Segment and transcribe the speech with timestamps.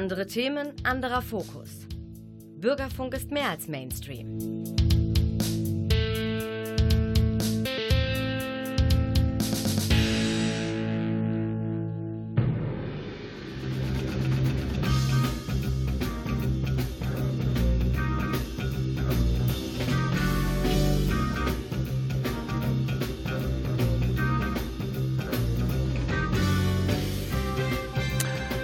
[0.00, 1.86] Andere Themen, anderer Fokus.
[2.56, 4.38] Bürgerfunk ist mehr als Mainstream.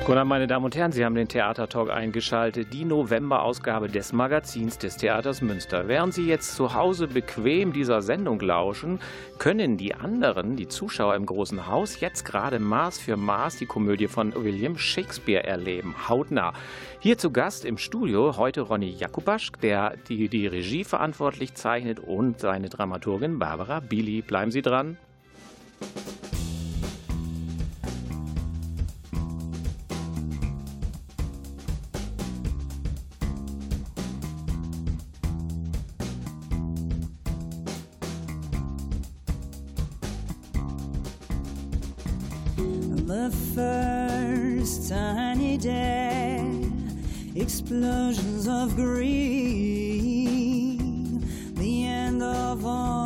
[0.07, 4.79] Guten Abend, meine Damen und Herren, Sie haben den Theatertalk eingeschaltet, die November-Ausgabe des Magazins
[4.79, 5.89] des Theaters Münster.
[5.89, 9.01] Während Sie jetzt zu Hause bequem dieser Sendung lauschen,
[9.41, 14.07] können die anderen, die Zuschauer im großen Haus, jetzt gerade Maß für Maß die Komödie
[14.07, 16.53] von William Shakespeare erleben, hautnah.
[17.01, 22.39] Hier zu Gast im Studio heute Ronny Jakubasch, der die, die Regie verantwortlich zeichnet und
[22.39, 24.23] seine Dramaturgin Barbara Bili.
[24.23, 24.99] Bleiben Sie dran.
[47.47, 49.15] Explosions of green,
[51.55, 53.06] the end of all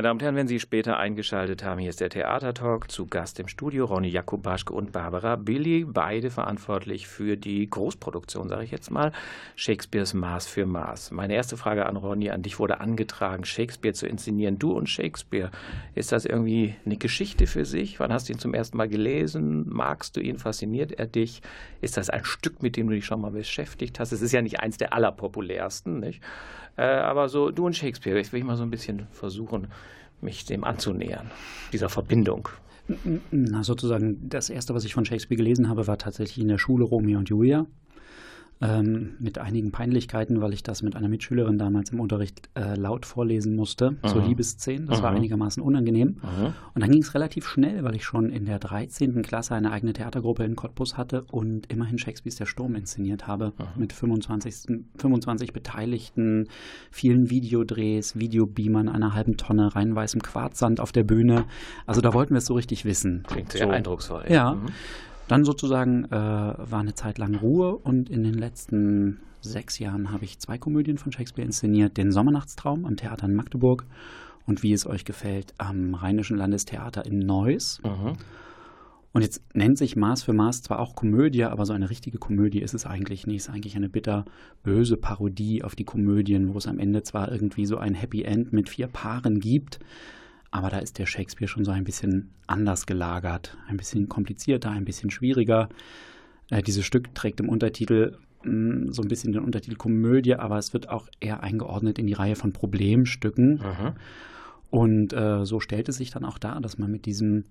[0.00, 2.90] Meine Damen und Herren, wenn Sie später eingeschaltet haben, hier ist der Theatertalk.
[2.90, 8.64] Zu Gast im Studio Ronny Jakubaschke und Barbara Billy, beide verantwortlich für die Großproduktion, sage
[8.64, 9.12] ich jetzt mal,
[9.56, 11.10] Shakespeares Maß für Maß.
[11.10, 14.58] Meine erste Frage an Ronny, an dich wurde angetragen, Shakespeare zu inszenieren.
[14.58, 15.50] Du und Shakespeare,
[15.94, 18.00] ist das irgendwie eine Geschichte für sich?
[18.00, 19.66] Wann hast du ihn zum ersten Mal gelesen?
[19.68, 20.38] Magst du ihn?
[20.38, 21.42] Fasziniert er dich?
[21.82, 24.12] Ist das ein Stück, mit dem du dich schon mal beschäftigt hast?
[24.12, 26.22] Es ist ja nicht eins der allerpopulärsten, nicht?
[26.80, 29.66] Äh, aber so du und Shakespeare, ich will mal so ein bisschen versuchen,
[30.22, 31.30] mich dem anzunähern,
[31.74, 32.48] dieser Verbindung.
[33.30, 36.84] Na, sozusagen, das erste, was ich von Shakespeare gelesen habe, war tatsächlich in der Schule
[36.84, 37.66] Romeo und Julia
[38.62, 43.06] ähm, mit einigen Peinlichkeiten, weil ich das mit einer Mitschülerin damals im Unterricht äh, laut
[43.06, 43.96] vorlesen musste, mhm.
[44.04, 44.86] so Liebesszenen.
[44.86, 45.02] Das mhm.
[45.02, 46.20] war einigermaßen unangenehm.
[46.22, 46.52] Mhm.
[46.74, 49.22] Und dann ging es relativ schnell, weil ich schon in der 13.
[49.22, 53.80] Klasse eine eigene Theatergruppe in Cottbus hatte und immerhin Shakespeare's Der Sturm inszeniert habe mhm.
[53.80, 56.46] mit 25, 25 Beteiligten,
[56.90, 61.46] vielen Videodrehs, Videobeamern, einer halben Tonne rein weißem Quarzsand auf der Bühne.
[61.86, 63.22] Also da wollten wir es so richtig wissen.
[63.26, 63.72] Klingt sehr so.
[63.72, 64.24] eindrucksvoll.
[64.28, 64.54] Ja.
[64.54, 64.66] Mhm.
[65.30, 70.24] Dann sozusagen äh, war eine Zeit lang Ruhe und in den letzten sechs Jahren habe
[70.24, 71.96] ich zwei Komödien von Shakespeare inszeniert.
[71.96, 73.86] Den Sommernachtstraum am Theater in Magdeburg
[74.48, 77.80] und Wie es euch gefällt am Rheinischen Landestheater in Neuss.
[77.84, 78.14] Mhm.
[79.12, 82.60] Und jetzt nennt sich Maß für Maß zwar auch Komödie, aber so eine richtige Komödie
[82.60, 83.42] ist es eigentlich nicht.
[83.42, 84.24] Es ist eigentlich eine bitter
[84.64, 88.52] böse Parodie auf die Komödien, wo es am Ende zwar irgendwie so ein Happy End
[88.52, 89.78] mit vier Paaren gibt,
[90.50, 94.84] aber da ist der Shakespeare schon so ein bisschen anders gelagert, ein bisschen komplizierter, ein
[94.84, 95.68] bisschen schwieriger.
[96.50, 100.58] Äh, dieses Stück trägt im Untertitel mh, mm, so ein bisschen den Untertitel Komödie, aber
[100.58, 103.60] es wird auch eher eingeordnet in die Reihe von Problemstücken.
[103.62, 103.94] Aha.
[104.70, 107.44] Und äh, so stellt es sich dann auch dar, dass man mit diesem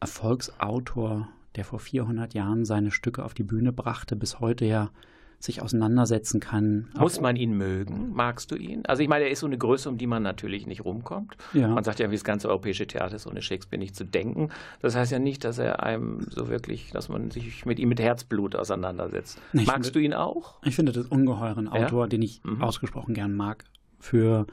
[0.00, 4.90] Erfolgsautor, der vor 400 Jahren seine Stücke auf die Bühne brachte, bis heute ja
[5.44, 6.88] sich auseinandersetzen kann.
[6.98, 8.12] Muss man ihn mögen?
[8.12, 8.84] Magst du ihn?
[8.86, 11.36] Also ich meine, er ist so eine Größe, um die man natürlich nicht rumkommt.
[11.52, 11.68] Ja.
[11.68, 14.48] Man sagt ja, wie das ganze europäische Theater ist ohne Shakespeare nicht zu denken.
[14.80, 18.00] Das heißt ja nicht, dass er einem so wirklich, dass man sich mit ihm mit
[18.00, 19.38] Herzblut auseinandersetzt.
[19.52, 20.62] Ich Magst finde, du ihn auch?
[20.64, 22.08] Ich finde das ungeheuren Autor, ja?
[22.08, 22.62] den ich mhm.
[22.62, 23.64] ausgesprochen gern mag,
[24.00, 24.46] für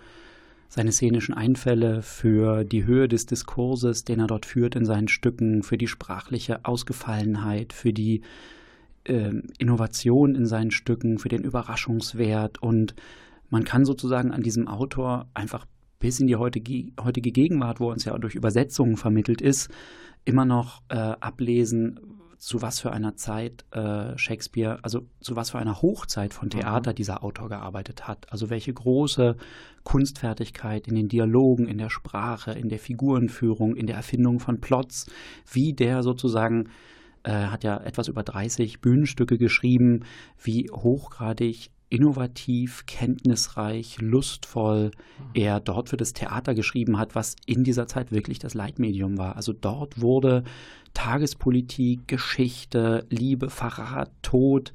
[0.68, 5.64] seine szenischen Einfälle, für die Höhe des Diskurses, den er dort führt in seinen Stücken,
[5.64, 8.22] für die sprachliche Ausgefallenheit, für die
[9.04, 12.96] Innovation in seinen Stücken, für den Überraschungswert und
[13.50, 15.66] man kann sozusagen an diesem Autor einfach
[16.00, 19.70] bis in die heutige, heutige Gegenwart, wo uns ja durch Übersetzungen vermittelt ist,
[20.26, 22.00] immer noch äh, ablesen,
[22.42, 26.92] zu was für einer Zeit äh, Shakespeare, also zu was für einer Hochzeit von Theater
[26.92, 26.96] mhm.
[26.96, 28.32] dieser Autor gearbeitet hat.
[28.32, 29.36] Also welche große
[29.84, 35.06] Kunstfertigkeit in den Dialogen, in der Sprache, in der Figurenführung, in der Erfindung von Plots,
[35.52, 36.70] wie der sozusagen
[37.24, 40.06] äh, hat ja etwas über 30 Bühnenstücke geschrieben,
[40.42, 44.92] wie hochgradig innovativ, kenntnisreich, lustvoll
[45.34, 49.36] er dort für das Theater geschrieben hat, was in dieser Zeit wirklich das Leitmedium war.
[49.36, 50.46] Also dort wurde
[50.94, 54.72] Tagespolitik, Geschichte, Liebe, Verrat, Tod,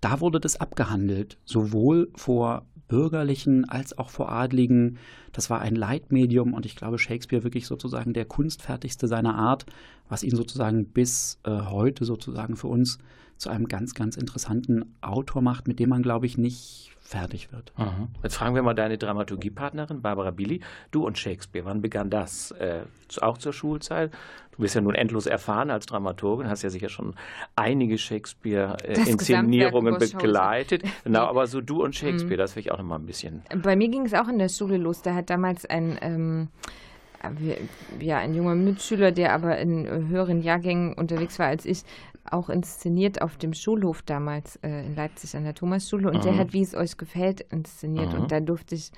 [0.00, 4.98] da wurde das abgehandelt, sowohl vor Bürgerlichen als auch vor Adligen.
[5.32, 9.66] Das war ein Leitmedium und ich glaube, Shakespeare wirklich sozusagen der kunstfertigste seiner Art,
[10.08, 12.98] was ihn sozusagen bis äh, heute sozusagen für uns
[13.36, 17.72] zu einem ganz, ganz interessanten Autor macht, mit dem man, glaube ich, nicht fertig wird.
[17.78, 18.08] Mhm.
[18.22, 20.60] Jetzt fragen wir mal deine Dramaturgiepartnerin Barbara Billy.
[20.90, 22.50] Du und Shakespeare, wann begann das?
[22.52, 22.80] Äh,
[23.20, 24.12] auch zur Schulzeit?
[24.52, 27.14] Du bist ja nun endlos erfahren als Dramaturgin, hast ja sicher schon
[27.56, 30.82] einige Shakespeare-Inszenierungen begleitet.
[31.04, 32.38] Genau, aber so du und Shakespeare, mhm.
[32.38, 33.42] das will ich auch noch mal ein bisschen.
[33.62, 35.02] Bei mir ging es auch in der Schule los.
[35.02, 36.48] Da hat damals ein ähm,
[38.00, 41.82] ja, ein junger Mitschüler, der aber in höheren Jahrgängen unterwegs war als ich,
[42.32, 46.22] auch inszeniert auf dem Schulhof damals äh, in Leipzig an der Thomasschule und mhm.
[46.22, 48.12] der hat, wie es euch gefällt, inszeniert.
[48.12, 48.22] Mhm.
[48.22, 48.92] Und da durfte ich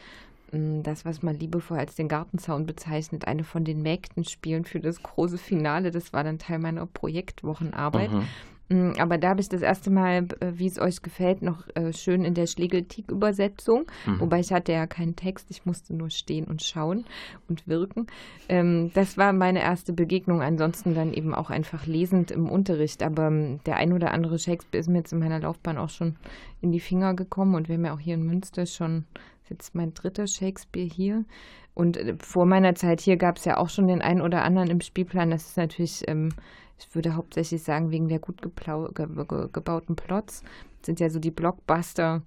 [0.52, 4.64] mh, mm, das, was man liebevoll als den Gartenzaun bezeichnet, eine von den Mägden spielen
[4.64, 5.90] für das große Finale.
[5.90, 8.12] Das war dann Teil meiner Projektwochenarbeit.
[8.12, 8.24] Mhm.
[8.68, 11.92] Mm, aber da habe ich das erste Mal, äh, wie es euch gefällt, noch äh,
[11.92, 13.86] schön in der Schlegeltick-Übersetzung.
[14.06, 14.20] Mhm.
[14.20, 17.04] Wobei ich hatte ja keinen Text, ich musste nur stehen und schauen
[17.48, 18.06] und wirken.
[18.48, 20.42] Ähm, das war meine erste Begegnung.
[20.42, 23.02] Ansonsten dann eben auch einfach lesend im Unterricht.
[23.02, 26.16] Aber ähm, der ein oder andere Shakespeare ist mir jetzt in meiner Laufbahn auch schon
[26.60, 27.54] in die Finger gekommen.
[27.54, 29.04] Und wir haben ja auch hier in Münster schon,
[29.48, 31.24] jetzt mein dritter Shakespeare hier.
[31.72, 34.68] Und äh, vor meiner Zeit hier gab es ja auch schon den einen oder anderen
[34.68, 35.30] im Spielplan.
[35.30, 36.30] Das ist natürlich ähm,
[36.78, 38.50] ich würde hauptsächlich sagen, wegen der gut ge
[38.94, 40.42] ge gebauten Plots
[40.82, 42.22] sind ja so die Blockbuster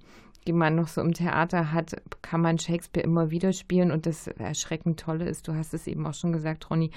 [0.47, 3.91] die man noch so im Theater hat, kann man Shakespeare immer wieder spielen.
[3.91, 6.91] Und das erschreckend Tolle ist, du hast es eben auch schon gesagt, Ronny,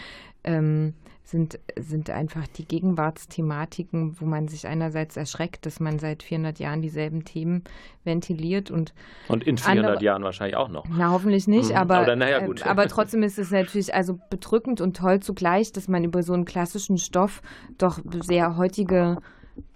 [0.44, 6.58] ähm, sind, sind einfach die Gegenwartsthematiken, wo man sich einerseits erschreckt, dass man seit 400
[6.58, 7.64] Jahren dieselben Themen
[8.04, 8.92] ventiliert und
[9.28, 10.84] und in 400 andere, Jahren wahrscheinlich auch noch.
[10.88, 11.76] Na, hoffentlich nicht, mhm.
[11.76, 15.88] aber, aber, ja, äh, aber trotzdem ist es natürlich also bedrückend und toll zugleich, dass
[15.88, 17.40] man über so einen klassischen Stoff
[17.78, 19.16] doch sehr heutige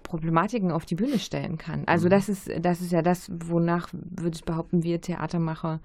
[0.03, 1.85] Problematiken auf die Bühne stellen kann.
[1.87, 2.11] Also mhm.
[2.11, 5.81] das ist, das ist ja das, wonach, würde ich behaupten, wir Theatermacher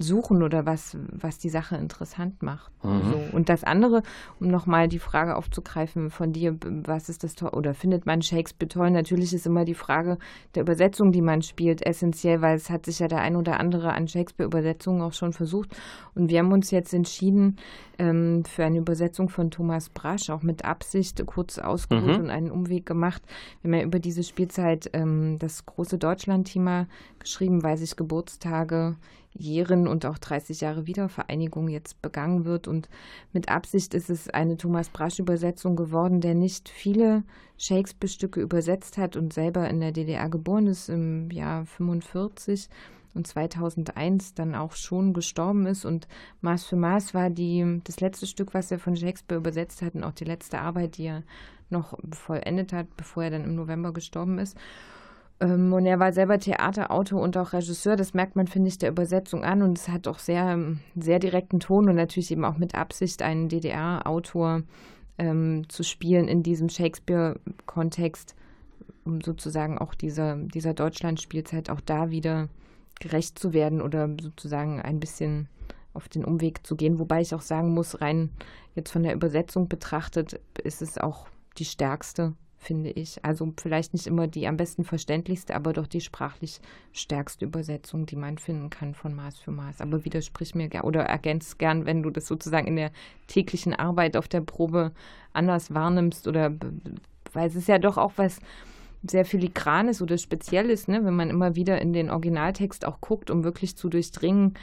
[0.00, 2.72] suchen oder was, was die Sache interessant macht.
[2.84, 3.02] Mhm.
[3.10, 3.36] So.
[3.36, 4.02] Und das andere,
[4.40, 8.68] um nochmal die Frage aufzugreifen von dir, was ist das toll oder findet man Shakespeare
[8.68, 8.90] toll?
[8.90, 10.18] Natürlich ist immer die Frage
[10.54, 13.92] der Übersetzung, die man spielt, essentiell, weil es hat sich ja der ein oder andere
[13.92, 15.76] an Shakespeare-Übersetzungen auch schon versucht.
[16.14, 17.56] Und wir haben uns jetzt entschieden
[17.98, 22.24] ähm, für eine Übersetzung von Thomas Brasch, auch mit Absicht kurz ausgeholt mhm.
[22.24, 23.22] und einen Umweg gemacht.
[23.60, 26.86] Wir haben ja über diese Spielzeit ähm, das große Deutschland-Thema
[27.18, 28.96] geschrieben, weil sich Geburtstage
[29.32, 32.68] jähren und auch 30 Jahre Wiedervereinigung jetzt begangen wird.
[32.68, 32.88] Und
[33.32, 37.22] mit Absicht ist es eine Thomas Brasch-Übersetzung geworden, der nicht viele
[37.58, 42.68] Shakespeare-Stücke übersetzt hat und selber in der DDR geboren ist im Jahr 45
[43.14, 45.84] und 2001 dann auch schon gestorben ist.
[45.84, 46.08] Und
[46.40, 50.04] Maß für Maß war die, das letzte Stück, was er von Shakespeare übersetzt hat und
[50.04, 51.22] auch die letzte Arbeit, die er
[51.70, 54.56] noch vollendet hat, bevor er dann im November gestorben ist.
[55.40, 57.96] Ähm, und er war selber Theaterautor und auch Regisseur.
[57.96, 59.62] Das merkt man, finde ich, der Übersetzung an.
[59.62, 60.58] Und es hat auch sehr,
[60.94, 64.62] sehr direkten Ton und natürlich eben auch mit Absicht einen DDR-Autor
[65.18, 68.34] ähm, zu spielen in diesem Shakespeare-Kontext,
[69.04, 72.48] um sozusagen auch dieser, dieser Deutschland-Spielzeit auch da wieder
[73.00, 75.48] gerecht zu werden oder sozusagen ein bisschen
[75.94, 76.98] auf den Umweg zu gehen.
[76.98, 78.30] Wobei ich auch sagen muss, rein
[78.74, 81.26] jetzt von der Übersetzung betrachtet, ist es auch
[81.58, 83.24] die stärkste finde ich.
[83.24, 86.60] Also vielleicht nicht immer die am besten verständlichste, aber doch die sprachlich
[86.92, 89.80] stärkste Übersetzung, die man finden kann von Maß für Maß.
[89.80, 92.92] Aber widersprich mir gern oder ergänzt gern, wenn du das sozusagen in der
[93.26, 94.92] täglichen Arbeit auf der Probe
[95.32, 96.52] anders wahrnimmst oder
[97.32, 98.40] weil es ist ja doch auch was
[99.02, 103.44] sehr filigranes oder spezielles, ne, wenn man immer wieder in den Originaltext auch guckt, um
[103.44, 104.54] wirklich zu durchdringen,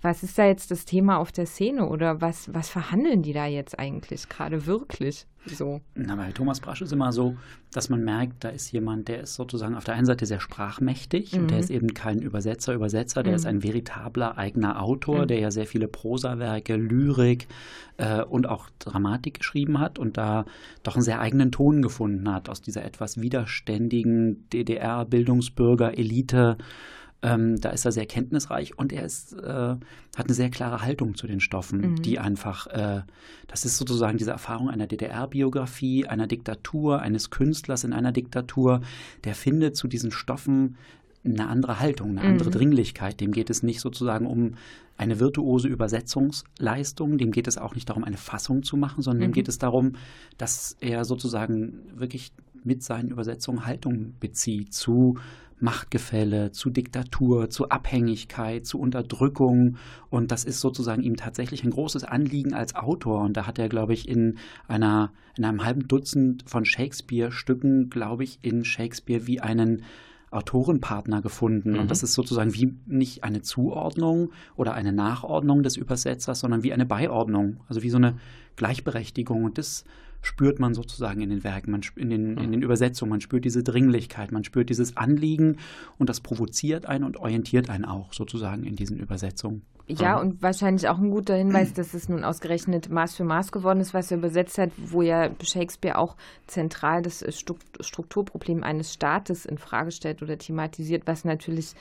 [0.00, 3.46] was ist da jetzt das Thema auf der Szene oder was, was verhandeln die da
[3.46, 5.26] jetzt eigentlich gerade wirklich?
[5.46, 5.80] So.
[5.94, 7.36] Na, bei Thomas Brasch ist immer so,
[7.72, 11.32] dass man merkt, da ist jemand, der ist sozusagen auf der einen Seite sehr sprachmächtig
[11.32, 11.40] mhm.
[11.40, 11.62] und der mhm.
[11.62, 13.36] ist eben kein Übersetzer, Übersetzer, der mhm.
[13.36, 15.28] ist ein veritabler eigener Autor, mhm.
[15.28, 17.46] der ja sehr viele Prosawerke, Lyrik
[17.96, 20.44] äh, und auch Dramatik geschrieben hat und da
[20.82, 26.58] doch einen sehr eigenen Ton gefunden hat aus dieser etwas widerständigen DDR-Bildungsbürger-Elite.
[27.20, 29.80] Ähm, da ist er sehr kenntnisreich und er ist, äh, hat
[30.16, 32.02] eine sehr klare Haltung zu den Stoffen, mhm.
[32.02, 33.02] die einfach, äh,
[33.48, 38.82] das ist sozusagen diese Erfahrung einer DDR-Biografie, einer Diktatur, eines Künstlers in einer Diktatur,
[39.24, 40.76] der findet zu diesen Stoffen
[41.24, 42.54] eine andere Haltung, eine andere mhm.
[42.54, 43.20] Dringlichkeit.
[43.20, 44.54] Dem geht es nicht sozusagen um
[44.96, 49.32] eine virtuose Übersetzungsleistung, dem geht es auch nicht darum, eine Fassung zu machen, sondern mhm.
[49.32, 49.92] dem geht es darum,
[50.36, 52.32] dass er sozusagen wirklich
[52.64, 55.18] mit seinen Übersetzungen Haltung bezieht zu
[55.60, 59.76] Machtgefälle, zu Diktatur, zu Abhängigkeit, zu Unterdrückung.
[60.10, 63.22] Und das ist sozusagen ihm tatsächlich ein großes Anliegen als Autor.
[63.22, 68.24] Und da hat er, glaube ich, in einer, in einem halben Dutzend von Shakespeare-Stücken, glaube
[68.24, 69.82] ich, in Shakespeare wie einen
[70.30, 71.72] Autorenpartner gefunden.
[71.72, 71.78] Mhm.
[71.80, 76.72] Und das ist sozusagen wie nicht eine Zuordnung oder eine Nachordnung des Übersetzers, sondern wie
[76.72, 78.16] eine Beiordnung, also wie so eine
[78.56, 79.44] Gleichberechtigung.
[79.44, 79.84] Und das
[80.22, 83.62] spürt man sozusagen in den Werken, man in den, in den Übersetzungen, man spürt diese
[83.62, 85.58] Dringlichkeit, man spürt dieses Anliegen
[85.96, 89.62] und das provoziert einen und orientiert einen auch sozusagen in diesen Übersetzungen.
[89.90, 93.80] Ja, und wahrscheinlich auch ein guter Hinweis, dass es nun ausgerechnet Maß für Maß geworden
[93.80, 97.24] ist, was er übersetzt hat, wo ja Shakespeare auch zentral das
[97.80, 101.74] Strukturproblem eines Staates in Frage stellt oder thematisiert, was natürlich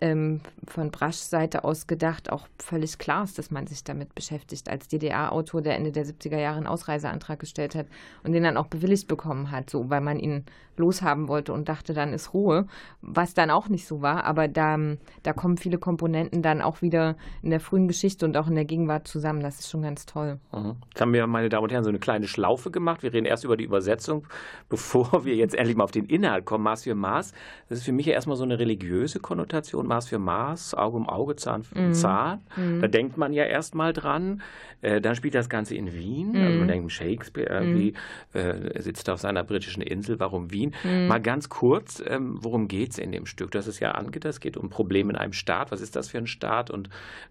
[0.00, 4.68] ähm, von Braschs Seite aus gedacht auch völlig klar ist, dass man sich damit beschäftigt.
[4.68, 7.86] Als DDR-Autor, der Ende der 70er Jahre einen Ausreiseantrag gestellt hat
[8.22, 10.44] und den dann auch bewilligt bekommen hat, so weil man ihn
[10.78, 12.66] loshaben wollte und dachte, dann ist Ruhe,
[13.00, 14.24] was dann auch nicht so war.
[14.24, 14.78] Aber da,
[15.22, 18.64] da kommen viele Komponenten dann auch wieder in der frühen Geschichte und auch in der
[18.64, 19.40] Gegenwart zusammen.
[19.40, 20.38] Das ist schon ganz toll.
[20.52, 20.76] Mhm.
[20.90, 23.02] Jetzt haben wir, meine Damen und Herren, so eine kleine Schlaufe gemacht.
[23.02, 24.26] Wir reden erst über die Übersetzung,
[24.68, 26.64] bevor wir jetzt endlich mal auf den Inhalt kommen.
[26.64, 27.32] Maß für Maß.
[27.68, 31.08] Das ist für mich ja erstmal so eine religiöse Konnotation Maß für Maß, Auge um
[31.08, 31.94] Auge, Zahn für mhm.
[31.94, 32.40] Zahn.
[32.56, 32.80] Mhm.
[32.80, 34.42] Da denkt man ja erstmal dran.
[34.82, 36.32] Äh, dann spielt das Ganze in Wien.
[36.32, 36.40] Mhm.
[36.40, 37.94] Also man denkt, Shakespeare irgendwie
[38.34, 38.40] mhm.
[38.40, 40.18] äh, sitzt auf seiner britischen Insel.
[40.20, 40.65] Warum Wien?
[40.84, 41.08] Mhm.
[41.08, 43.50] Mal ganz kurz, ähm, worum geht es in dem Stück?
[43.50, 45.70] Das ist ja angeht, es geht um Probleme in einem Staat.
[45.70, 46.88] Was ist das für ein Staat und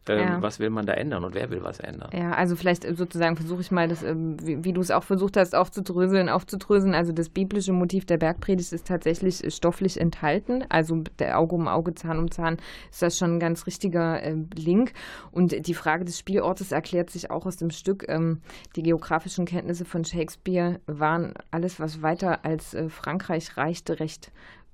[0.08, 0.42] ähm, ja.
[0.42, 2.10] was will man da ändern und wer will was ändern?
[2.14, 5.38] Ja, also vielleicht sozusagen versuche ich mal, das, ähm, wie, wie du es auch versucht
[5.38, 6.94] hast, aufzudröseln, aufzudröseln.
[6.94, 10.64] Also das biblische Motiv der Bergpredigt ist tatsächlich stofflich enthalten.
[10.70, 12.58] Also der Auge um Auge, Zahn um Zahn
[12.90, 14.94] ist das schon ein ganz richtiger äh, Link.
[15.32, 18.06] Und die Frage des Spielortes erklärt sich auch aus dem Stück.
[18.08, 18.42] Ähm,
[18.76, 24.32] die geografischen Kenntnisse von Shakespeare waren alles, was weiter als äh, Frankreich reichte, recht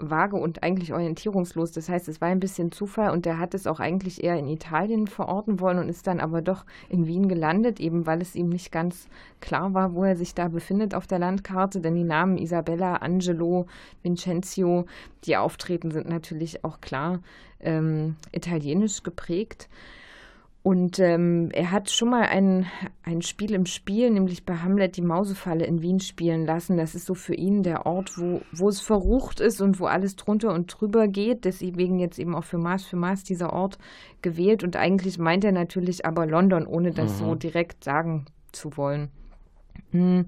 [0.10, 1.72] vage und eigentlich orientierungslos.
[1.72, 4.48] Das heißt, es war ein bisschen Zufall und der hat es auch eigentlich eher in
[4.48, 8.50] Italien verorten wollen und ist dann aber doch in Wien gelandet, eben weil es ihm
[8.50, 9.08] nicht ganz
[9.39, 11.81] klar war, wo er sich da befindet auf der Landkarte.
[11.81, 13.67] Denn die Namen Isabella, Angelo,
[14.01, 14.86] Vincenzio,
[15.25, 17.20] die auftreten, sind natürlich auch klar
[17.60, 19.70] ähm, italienisch geprägt.
[20.63, 22.68] Und ähm, er hat schon mal ein,
[23.03, 26.77] ein Spiel im Spiel, nämlich bei Hamlet die Mausefalle in Wien spielen lassen.
[26.77, 30.15] Das ist so für ihn der Ort, wo, wo es verrucht ist und wo alles
[30.15, 31.46] drunter und drüber geht.
[31.46, 33.80] Deswegen jetzt eben auch für Maß für Maß dieser Ort
[34.22, 34.63] gewählt.
[34.63, 37.25] Und eigentlich meint er natürlich aber London, ohne das mhm.
[37.25, 39.10] so direkt sagen zu wollen.
[39.91, 40.25] Mhm.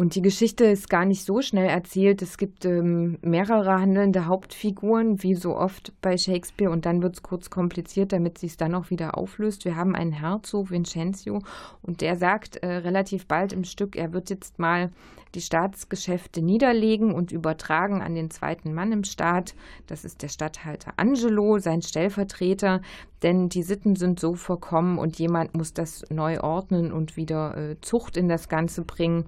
[0.00, 2.22] Und die Geschichte ist gar nicht so schnell erzählt.
[2.22, 7.22] Es gibt ähm, mehrere handelnde Hauptfiguren, wie so oft bei Shakespeare, und dann wird es
[7.24, 9.64] kurz kompliziert, damit sich es dann auch wieder auflöst.
[9.64, 11.42] Wir haben einen Herzog, Vincenzio,
[11.82, 14.92] und der sagt äh, relativ bald im Stück, er wird jetzt mal
[15.34, 19.56] die Staatsgeschäfte niederlegen und übertragen an den zweiten Mann im Staat.
[19.88, 22.82] Das ist der Statthalter Angelo, sein Stellvertreter,
[23.24, 27.80] denn die Sitten sind so verkommen und jemand muss das neu ordnen und wieder äh,
[27.80, 29.24] Zucht in das Ganze bringen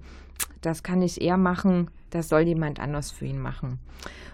[0.61, 3.79] das kann ich eher machen, das soll jemand anders für ihn machen.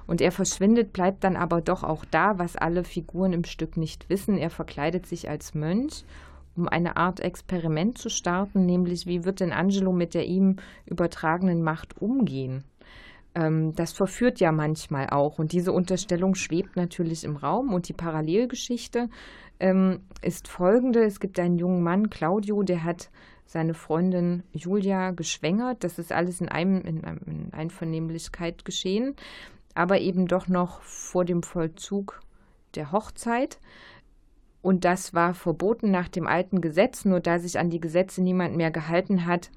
[0.07, 4.09] Und er verschwindet, bleibt dann aber doch auch da, was alle Figuren im Stück nicht
[4.09, 4.37] wissen.
[4.37, 6.05] Er verkleidet sich als Mönch,
[6.55, 11.61] um eine Art Experiment zu starten, nämlich wie wird denn Angelo mit der ihm übertragenen
[11.61, 12.63] Macht umgehen?
[13.35, 15.37] Ähm, das verführt ja manchmal auch.
[15.37, 17.73] Und diese Unterstellung schwebt natürlich im Raum.
[17.73, 19.09] Und die Parallelgeschichte
[19.59, 21.03] ähm, ist folgende.
[21.03, 23.09] Es gibt einen jungen Mann, Claudio, der hat
[23.47, 25.83] seine Freundin Julia geschwängert.
[25.83, 29.15] Das ist alles in, einem, in, in Einvernehmlichkeit geschehen,
[29.73, 32.19] aber eben doch noch vor dem Vollzug
[32.75, 33.59] der Hochzeit.
[34.61, 38.57] Und das war verboten nach dem alten Gesetz, nur da sich an die Gesetze niemand
[38.57, 39.49] mehr gehalten hat,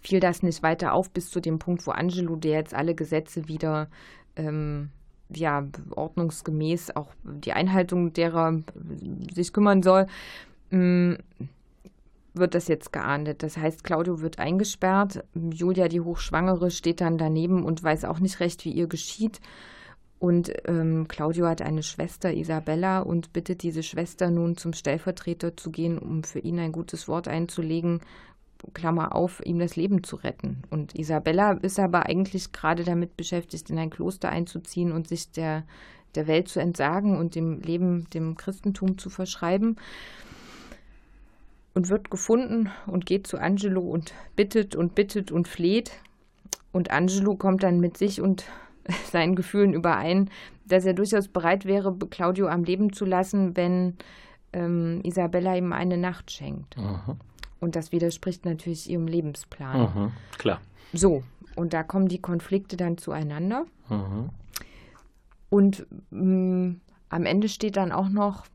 [0.00, 3.46] fiel das nicht weiter auf bis zu dem Punkt, wo Angelo, der jetzt alle Gesetze
[3.46, 3.88] wieder
[4.34, 4.90] ähm,
[5.28, 8.60] ja, ordnungsgemäß auch die Einhaltung derer
[9.32, 10.06] sich kümmern soll,
[10.70, 11.14] mm,
[12.38, 13.42] wird das jetzt geahndet.
[13.42, 18.40] Das heißt, Claudio wird eingesperrt, Julia, die Hochschwangere, steht dann daneben und weiß auch nicht
[18.40, 19.40] recht, wie ihr geschieht.
[20.18, 25.70] Und ähm, Claudio hat eine Schwester, Isabella, und bittet diese Schwester nun zum Stellvertreter zu
[25.70, 28.00] gehen, um für ihn ein gutes Wort einzulegen,
[28.74, 30.62] Klammer auf, ihm das Leben zu retten.
[30.70, 35.64] Und Isabella ist aber eigentlich gerade damit beschäftigt, in ein Kloster einzuziehen und sich der,
[36.16, 39.76] der Welt zu entsagen und dem Leben, dem Christentum zu verschreiben
[41.78, 45.92] und wird gefunden und geht zu Angelo und bittet und bittet und fleht.
[46.72, 48.46] Und Angelo kommt dann mit sich und
[49.12, 50.28] seinen Gefühlen überein,
[50.66, 53.96] dass er durchaus bereit wäre, Claudio am Leben zu lassen, wenn
[54.52, 56.76] ähm, Isabella ihm eine Nacht schenkt.
[56.78, 57.16] Aha.
[57.60, 59.76] Und das widerspricht natürlich ihrem Lebensplan.
[59.76, 60.60] Aha, klar.
[60.92, 61.22] So,
[61.54, 63.66] und da kommen die Konflikte dann zueinander.
[63.88, 64.28] Aha.
[65.48, 68.46] Und mh, mm, am Ende steht dann auch noch,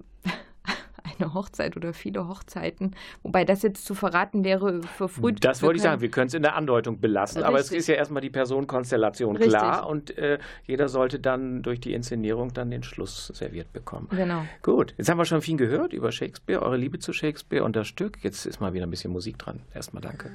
[1.33, 2.95] eine Hochzeit oder viele Hochzeiten.
[3.21, 5.43] Wobei das jetzt zu verraten wäre verfrüht.
[5.43, 7.47] Das wollte ich sagen, wir können es in der Andeutung belassen, Richtig.
[7.47, 9.53] aber es ist ja erstmal die Personenkonstellation Richtig.
[9.53, 14.07] klar und äh, jeder sollte dann durch die Inszenierung dann den Schluss serviert bekommen.
[14.11, 14.45] Genau.
[14.61, 17.87] Gut, jetzt haben wir schon viel gehört über Shakespeare, eure Liebe zu Shakespeare und das
[17.87, 18.17] Stück.
[18.21, 19.61] Jetzt ist mal wieder ein bisschen Musik dran.
[19.73, 20.29] Erstmal danke.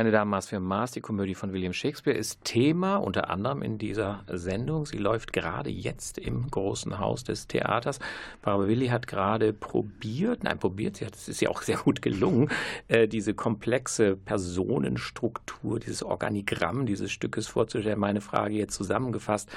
[0.00, 3.76] Meine Damen, Maß für Maß, die Komödie von William Shakespeare, ist Thema unter anderem in
[3.76, 4.86] dieser Sendung.
[4.86, 7.98] Sie läuft gerade jetzt im großen Haus des Theaters.
[8.40, 12.48] Barbara Willi hat gerade probiert, nein, probiert, es ist ja auch sehr gut gelungen,
[12.88, 18.00] äh, diese komplexe Personenstruktur, dieses Organigramm dieses Stückes vorzustellen.
[18.00, 19.50] Meine Frage jetzt zusammengefasst.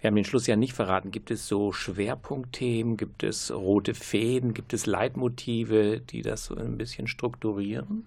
[0.00, 1.10] Wir haben den Schluss ja nicht verraten.
[1.10, 2.96] Gibt es so Schwerpunktthemen?
[2.98, 4.54] Gibt es rote Fäden?
[4.54, 8.04] Gibt es Leitmotive, die das so ein bisschen strukturieren?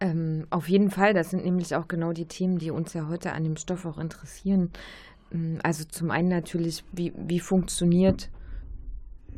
[0.00, 3.32] Ähm, auf jeden Fall, das sind nämlich auch genau die Themen, die uns ja heute
[3.32, 4.70] an dem Stoff auch interessieren.
[5.32, 8.30] Ähm, also zum einen natürlich, wie, wie funktioniert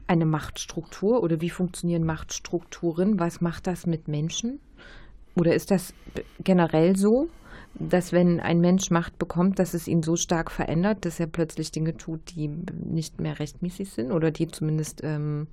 [0.07, 3.20] eine Machtstruktur oder wie funktionieren Machtstrukturen?
[3.20, 4.61] Was macht das mit Menschen?
[5.37, 5.94] Oder ist das
[6.42, 7.29] generell so,
[7.75, 11.70] dass wenn ein Mensch Macht bekommt, dass es ihn so stark verändert, dass er plötzlich
[11.70, 15.46] Dinge tut, die nicht mehr rechtmäßig sind oder die zumindest ähm,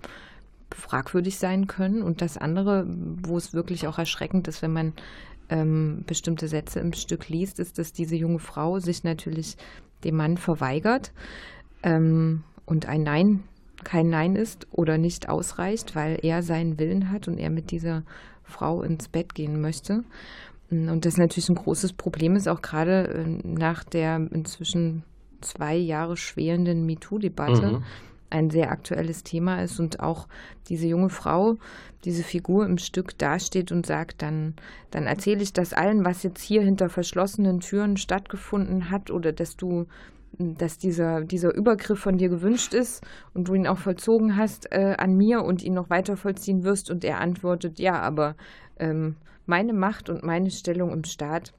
[0.73, 2.01] fragwürdig sein können.
[2.01, 4.93] Und das andere, wo es wirklich auch erschreckend ist, wenn man
[5.49, 9.58] ähm, bestimmte Sätze im Stück liest, ist, dass diese junge Frau sich natürlich
[10.03, 11.13] dem Mann verweigert
[11.84, 13.43] ähm, und ein Nein
[13.84, 18.03] kein Nein ist oder nicht ausreicht, weil er seinen Willen hat und er mit dieser
[18.43, 20.03] Frau ins Bett gehen möchte.
[20.69, 25.03] Und das natürlich ein großes Problem ist, auch gerade äh, nach der inzwischen
[25.41, 27.84] zwei Jahre schwelenden MeToo-Debatte, mhm
[28.30, 30.28] ein sehr aktuelles Thema ist und auch
[30.68, 31.56] diese junge Frau,
[32.04, 34.56] diese Figur im Stück dasteht und sagt, dann,
[34.92, 39.56] dann erzähle ich das allen, was jetzt hier hinter verschlossenen Türen stattgefunden hat oder dass
[39.56, 39.88] du
[40.40, 44.96] dass dieser, dieser Übergriff von dir gewünscht ist und du ihn auch vollzogen hast äh,
[44.98, 46.92] an mir und ihn noch weiter vollziehen wirst.
[46.92, 48.36] Und er antwortet, ja, aber
[48.78, 51.54] ähm, meine Macht und meine Stellung im Staat,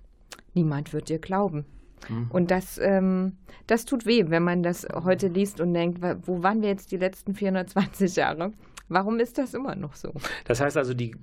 [0.54, 1.64] niemand wird dir glauben.
[2.08, 2.26] Mhm.
[2.30, 6.62] Und das, ähm, das tut weh, wenn man das heute liest und denkt, wo waren
[6.62, 8.52] wir jetzt die letzten 420 Jahre?
[8.88, 10.12] Warum ist das immer noch so?
[10.46, 11.14] Das heißt also, die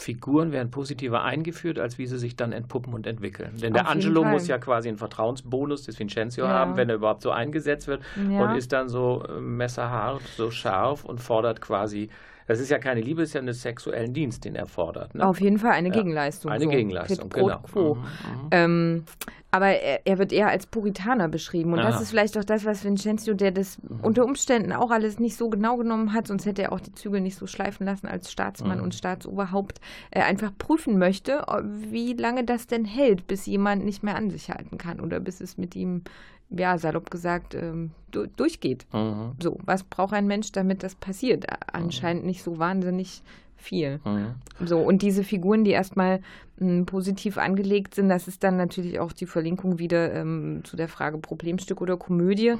[0.00, 3.56] Figuren werden positiver eingeführt, als wie sie sich dann entpuppen und entwickeln.
[3.60, 6.48] Denn der Angelo muss ja quasi einen Vertrauensbonus des Vincenzo ja.
[6.48, 8.44] haben, wenn er überhaupt so eingesetzt wird ja.
[8.44, 12.08] und ist dann so äh, messerhart, so scharf und fordert quasi
[12.48, 15.14] das ist ja keine Liebe, es ist ja einen sexuellen Dienst, den er fordert.
[15.14, 15.26] Ne?
[15.26, 16.50] Auf jeden Fall eine Gegenleistung.
[16.50, 16.70] Eine so.
[16.70, 17.58] Gegenleistung, genau.
[17.58, 17.94] Quo.
[17.96, 18.48] Mhm, mhm.
[18.50, 19.04] Ähm,
[19.50, 21.72] aber er, er, wird eher als Puritaner beschrieben.
[21.72, 21.90] Und Aha.
[21.90, 24.00] das ist vielleicht auch das, was Vincenzo, der das mhm.
[24.02, 27.20] unter Umständen auch alles nicht so genau genommen hat, sonst hätte er auch die Zügel
[27.20, 28.84] nicht so schleifen lassen als Staatsmann mhm.
[28.84, 29.80] und Staatsoberhaupt,
[30.10, 34.50] äh, einfach prüfen möchte, wie lange das denn hält, bis jemand nicht mehr an sich
[34.50, 36.02] halten kann oder bis es mit ihm
[36.50, 38.86] ja, salopp gesagt, ähm, du, durchgeht.
[38.92, 39.32] Mhm.
[39.42, 41.46] So, was braucht ein Mensch, damit das passiert?
[41.72, 43.22] Anscheinend nicht so wahnsinnig
[43.58, 44.00] viel.
[44.04, 44.34] Mhm.
[44.64, 46.20] So, und diese Figuren, die erstmal
[46.58, 50.76] m, hm, positiv angelegt sind, das ist dann natürlich auch die Verlinkung wieder ähm, zu
[50.76, 52.54] der Frage Problemstück oder Komödie.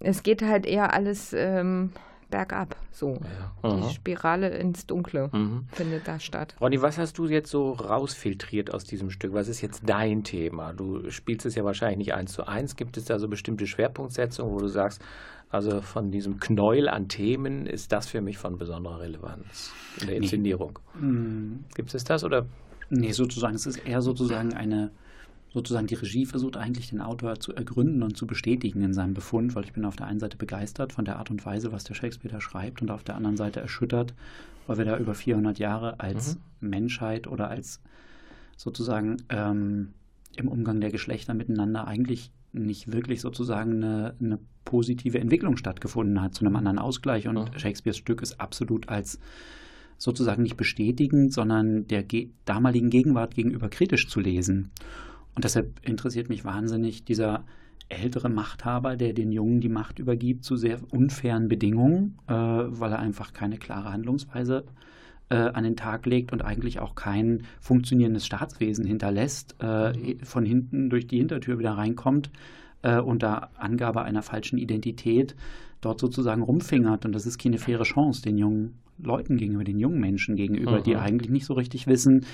[0.00, 1.90] Es geht halt eher alles ähm,
[2.30, 2.76] bergab.
[2.92, 3.20] So.
[3.62, 3.76] Ja.
[3.76, 5.66] Die Spirale ins Dunkle mhm.
[5.72, 6.54] findet da statt.
[6.60, 9.32] Ronny, was hast du jetzt so rausfiltriert aus diesem Stück?
[9.34, 10.72] Was ist jetzt dein Thema?
[10.72, 12.76] Du spielst es ja wahrscheinlich nicht eins zu eins.
[12.76, 15.02] Gibt es da so bestimmte Schwerpunktsetzungen, wo du sagst,
[15.50, 20.16] also von diesem Knäuel an Themen ist das für mich von besonderer Relevanz in der
[20.16, 20.78] Inszenierung?
[20.94, 21.06] Nee.
[21.06, 21.64] Mhm.
[21.74, 22.46] Gibt es das oder?
[22.90, 23.54] Nee, sozusagen.
[23.54, 24.90] Es ist eher sozusagen eine
[25.52, 29.54] sozusagen die Regie versucht eigentlich den Autor zu ergründen und zu bestätigen in seinem Befund,
[29.54, 31.94] weil ich bin auf der einen Seite begeistert von der Art und Weise, was der
[31.94, 34.14] Shakespeare da schreibt und auf der anderen Seite erschüttert,
[34.66, 36.70] weil wir da über 400 Jahre als mhm.
[36.70, 37.80] Menschheit oder als
[38.56, 39.94] sozusagen ähm,
[40.36, 46.34] im Umgang der Geschlechter miteinander eigentlich nicht wirklich sozusagen eine, eine, positive Entwicklung stattgefunden hat
[46.34, 47.26] zu einem anderen Ausgleich.
[47.26, 47.58] Und mhm.
[47.58, 49.18] Shakespeares Stück ist absolut als
[49.96, 54.70] sozusagen nicht bestätigend, sondern der ge damaligen Gegenwart gegenüber kritisch zu lesen.
[55.38, 57.44] Und deshalb interessiert mich wahnsinnig dieser
[57.88, 62.98] ältere Machthaber, der den Jungen die Macht übergibt zu sehr unfairen Bedingungen, äh, weil er
[62.98, 64.64] einfach keine klare Handlungsweise
[65.28, 70.90] äh, an den Tag legt und eigentlich auch kein funktionierendes Staatswesen hinterlässt, äh, von hinten
[70.90, 72.32] durch die Hintertür wieder reinkommt
[72.82, 75.36] äh, unter Angabe einer falschen Identität
[75.80, 77.06] dort sozusagen rumfingert.
[77.06, 80.82] Und das ist keine faire Chance den jungen Leuten gegenüber, den jungen Menschen gegenüber, mhm.
[80.82, 82.26] die eigentlich nicht so richtig wissen,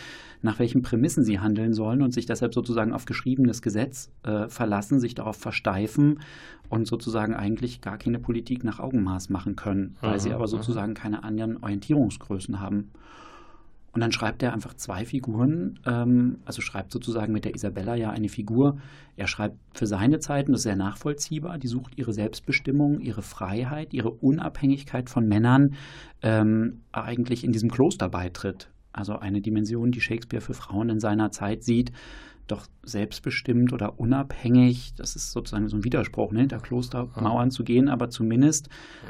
[0.42, 5.00] nach welchen Prämissen sie handeln sollen und sich deshalb sozusagen auf geschriebenes Gesetz äh, verlassen,
[5.00, 6.20] sich darauf versteifen
[6.68, 10.20] und sozusagen eigentlich gar keine Politik nach Augenmaß machen können, weil mhm.
[10.20, 10.50] sie aber mhm.
[10.50, 12.90] sozusagen keine anderen Orientierungsgrößen haben.
[13.94, 18.10] Und dann schreibt er einfach zwei Figuren, ähm, also schreibt sozusagen mit der Isabella ja
[18.10, 18.78] eine Figur.
[19.16, 23.94] Er schreibt für seine Zeiten, das ist sehr nachvollziehbar, die sucht ihre Selbstbestimmung, ihre Freiheit,
[23.94, 25.74] ihre Unabhängigkeit von Männern
[26.22, 28.68] ähm, eigentlich in diesem Kloster beitritt.
[28.92, 31.92] Also eine Dimension, die Shakespeare für Frauen in seiner Zeit sieht,
[32.46, 37.88] doch selbstbestimmt oder unabhängig, das ist sozusagen so ein Widerspruch, ne, hinter Klostermauern zu gehen,
[37.88, 38.68] aber zumindest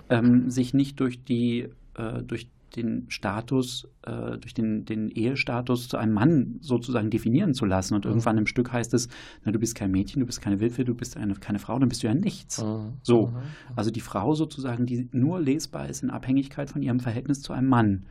[0.09, 5.97] ähm, sich nicht durch die, äh, durch den Status, äh, durch den, den Ehestatus zu
[5.97, 7.95] einem Mann sozusagen definieren zu lassen.
[7.95, 8.11] Und mhm.
[8.11, 9.09] irgendwann im Stück heißt es,
[9.45, 11.89] na, du bist kein Mädchen, du bist keine Witwe, du bist eine, keine Frau, dann
[11.89, 12.63] bist du ja nichts.
[12.63, 12.95] Mhm.
[13.03, 13.29] So.
[13.29, 13.37] Mhm.
[13.77, 17.69] Also die Frau sozusagen, die nur lesbar ist in Abhängigkeit von ihrem Verhältnis zu einem
[17.69, 18.07] Mann.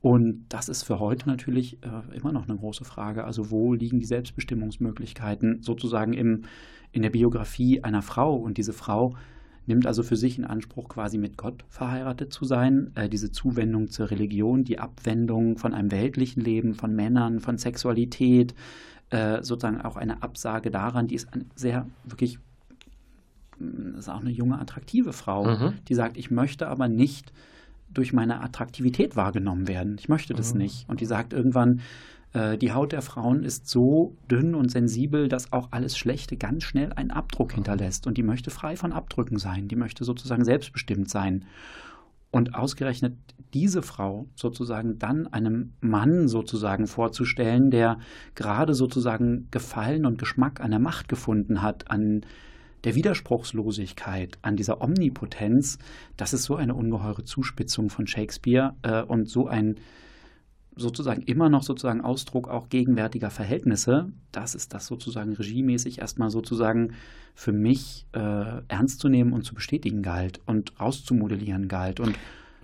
[0.00, 3.24] Und das ist für heute natürlich äh, immer noch eine große Frage.
[3.24, 6.42] Also wo liegen die Selbstbestimmungsmöglichkeiten sozusagen im,
[6.92, 8.36] in der Biografie einer Frau?
[8.36, 9.14] Und diese Frau
[9.66, 12.92] nimmt also für sich in Anspruch, quasi mit Gott verheiratet zu sein.
[12.94, 18.54] Äh, diese Zuwendung zur Religion, die Abwendung von einem weltlichen Leben, von Männern, von Sexualität,
[19.10, 22.38] äh, sozusagen auch eine Absage daran, die ist eine sehr wirklich,
[23.58, 25.74] mm, das ist auch eine junge, attraktive Frau, mhm.
[25.88, 27.32] die sagt, ich möchte aber nicht
[27.92, 29.96] durch meine Attraktivität wahrgenommen werden.
[29.98, 30.62] Ich möchte das mhm.
[30.62, 30.88] nicht.
[30.88, 31.80] Und die sagt irgendwann,
[32.34, 36.64] äh, die Haut der Frauen ist so dünn und sensibel, dass auch alles Schlechte ganz
[36.64, 38.06] schnell einen Abdruck hinterlässt.
[38.06, 39.68] Und die möchte frei von Abdrücken sein.
[39.68, 41.46] Die möchte sozusagen selbstbestimmt sein.
[42.30, 43.14] Und ausgerechnet
[43.54, 47.98] diese Frau sozusagen dann einem Mann sozusagen vorzustellen, der
[48.34, 52.22] gerade sozusagen Gefallen und Geschmack an der Macht gefunden hat, an
[52.82, 55.78] der Widerspruchslosigkeit, an dieser Omnipotenz,
[56.16, 59.76] das ist so eine ungeheure Zuspitzung von Shakespeare äh, und so ein
[60.76, 64.10] sozusagen immer noch sozusagen Ausdruck auch gegenwärtiger Verhältnisse.
[64.32, 66.94] Das ist das sozusagen regiemäßig erstmal sozusagen
[67.34, 72.00] für mich äh, ernst zu nehmen und zu bestätigen galt und rauszumodellieren galt.
[72.00, 72.16] Und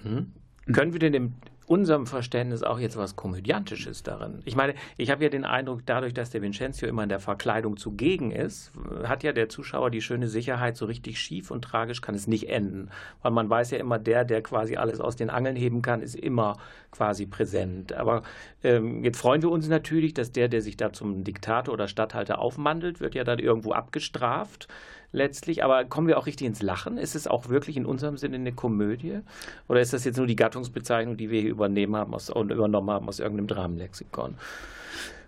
[0.05, 0.33] mhm.
[0.73, 1.33] Können wir denn im,
[1.71, 4.41] unserem Verständnis auch jetzt was Komödiantisches darin.
[4.45, 7.77] Ich meine, ich habe ja den Eindruck, dadurch, dass der Vincenzo immer in der Verkleidung
[7.77, 8.73] zugegen ist,
[9.05, 12.49] hat ja der Zuschauer die schöne Sicherheit, so richtig schief und tragisch kann es nicht
[12.49, 12.91] enden.
[13.23, 16.17] Weil man weiß ja immer, der, der quasi alles aus den Angeln heben kann, ist
[16.17, 16.57] immer
[16.91, 17.93] quasi präsent.
[17.93, 18.25] Aber
[18.65, 22.41] ähm, jetzt freuen wir uns natürlich, dass der, der sich da zum Diktator oder Statthalter
[22.41, 24.67] aufmandelt, wird ja dann irgendwo abgestraft
[25.13, 25.65] letztlich.
[25.65, 26.99] Aber kommen wir auch richtig ins Lachen?
[26.99, 29.21] Ist es auch wirklich in unserem Sinne eine Komödie?
[29.69, 33.09] Oder ist das jetzt nur die Gattungsbezeichnung, die wir hier übernehmen haben aus, übernommen haben
[33.09, 34.37] aus irgendeinem Dramenlexikon?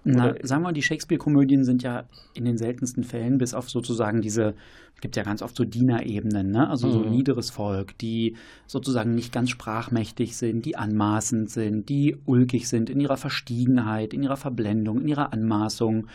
[0.05, 4.21] Na, sagen wir mal, die Shakespeare-Komödien sind ja in den seltensten Fällen, bis auf sozusagen
[4.21, 4.55] diese,
[4.91, 6.71] es gibt ja ganz oft so Dienerebenen, ne?
[6.71, 6.93] also mhm.
[6.93, 8.37] so niederes Volk, die
[8.67, 14.23] sozusagen nicht ganz sprachmächtig sind, die anmaßend sind, die ulkig sind in ihrer Verstiegenheit, in
[14.23, 16.07] ihrer Verblendung, in ihrer Anmaßung.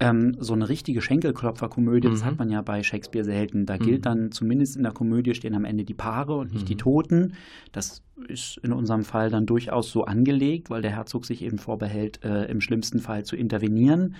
[0.00, 2.12] Ähm, so eine richtige Schenkelklopfer-Komödie, mhm.
[2.12, 3.66] das hat man ja bei Shakespeare selten.
[3.66, 3.82] Da mhm.
[3.82, 6.78] gilt dann, zumindest in der Komödie stehen am Ende die Paare und nicht die mhm.
[6.78, 7.34] Toten.
[7.72, 12.24] Das ist in unserem Fall dann durchaus so angelegt, weil der Herzog sich eben vorbehält,
[12.24, 14.14] äh, im schlimmsten Fall zu intervenieren.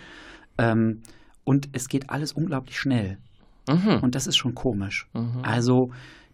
[0.59, 1.01] Ähm,
[1.45, 3.17] und es geht alles unglaublich schnell.
[3.69, 4.01] Mhm.
[4.03, 5.09] Und das ist schon komisch.
[5.15, 5.41] Mhm.
[5.43, 5.91] Also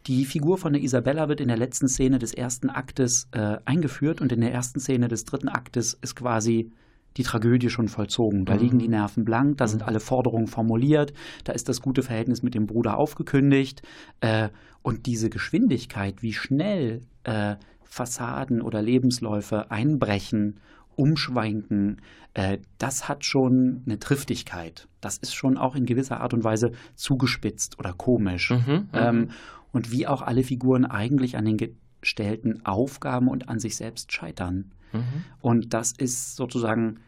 [0.06, 4.20] die Figur von der Isabella wird in der letzten Szene des ersten Aktes äh, eingeführt
[4.20, 6.70] und in der ersten Szene des dritten Aktes ist quasi
[7.16, 8.44] die Tragödie schon vollzogen.
[8.44, 8.60] Da mhm.
[8.60, 9.88] liegen die Nerven blank, da sind mhm.
[9.88, 11.12] alle Forderungen formuliert,
[11.44, 13.82] da ist das gute Verhältnis mit dem Bruder aufgekündigt.
[14.20, 14.50] Äh,
[14.82, 20.60] und diese Geschwindigkeit, wie schnell äh, Fassaden oder Lebensläufe einbrechen,
[20.96, 22.00] umschwenken,
[22.34, 24.88] äh, das hat schon eine Triftigkeit.
[25.00, 28.50] Das ist schon auch in gewisser Art und Weise zugespitzt oder komisch.
[28.50, 28.88] Mhm, mhm.
[28.92, 29.30] ähm,
[29.72, 34.72] und wie auch alle Figuren eigentlich an den gestellten Aufgaben und an sich selbst scheitern.
[34.92, 35.24] Mhm.
[35.40, 36.98] Und das ist sozusagen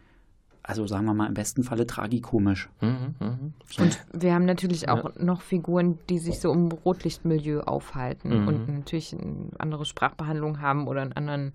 [0.68, 2.68] also sagen wir mal im besten Falle tragikomisch.
[2.83, 3.38] Mhm, mh.
[3.70, 3.83] so.
[3.83, 5.24] Und wir haben natürlich auch ja.
[5.24, 8.48] noch Figuren, die sich so im Rotlichtmilieu aufhalten mhm.
[8.48, 11.53] und natürlich eine andere Sprachbehandlung haben oder einen anderen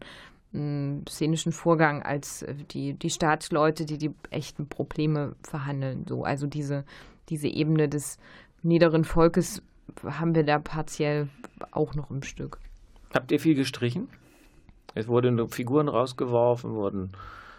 [0.54, 6.06] m, szenischen Vorgang als äh, die, die Staatsleute, die die echten Probleme verhandeln.
[6.08, 6.86] So, also diese,
[7.30, 8.18] diese Ebene des
[8.62, 9.62] niederen Volkes
[10.04, 11.28] haben wir da partiell
[11.72, 12.60] auch noch im Stück.
[13.14, 14.10] Habt ihr viel gestrichen?
[14.96, 17.12] Es wurden Figuren rausgeworfen, wurden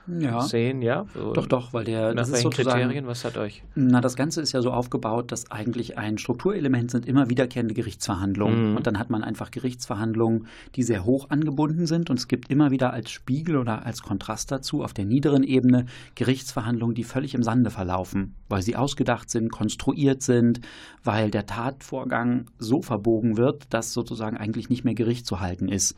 [0.06, 0.40] ja.
[0.42, 1.06] sehen, ja?
[1.14, 2.14] So doch, doch, weil der.
[2.14, 3.06] Nach welchen Kriterien?
[3.06, 3.62] Was hat euch?
[3.74, 8.70] Na, das Ganze ist ja so aufgebaut, dass eigentlich ein Strukturelement sind immer wiederkehrende Gerichtsverhandlungen.
[8.70, 8.76] Mhm.
[8.76, 12.10] Und dann hat man einfach Gerichtsverhandlungen, die sehr hoch angebunden sind.
[12.10, 15.86] Und es gibt immer wieder als Spiegel oder als Kontrast dazu auf der niederen Ebene
[16.14, 20.60] Gerichtsverhandlungen, die völlig im Sande verlaufen, weil sie ausgedacht sind, konstruiert sind,
[21.02, 25.94] weil der Tatvorgang so verbogen wird, dass sozusagen eigentlich nicht mehr Gericht zu halten ist.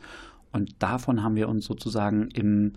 [0.51, 2.73] Und davon haben wir uns sozusagen im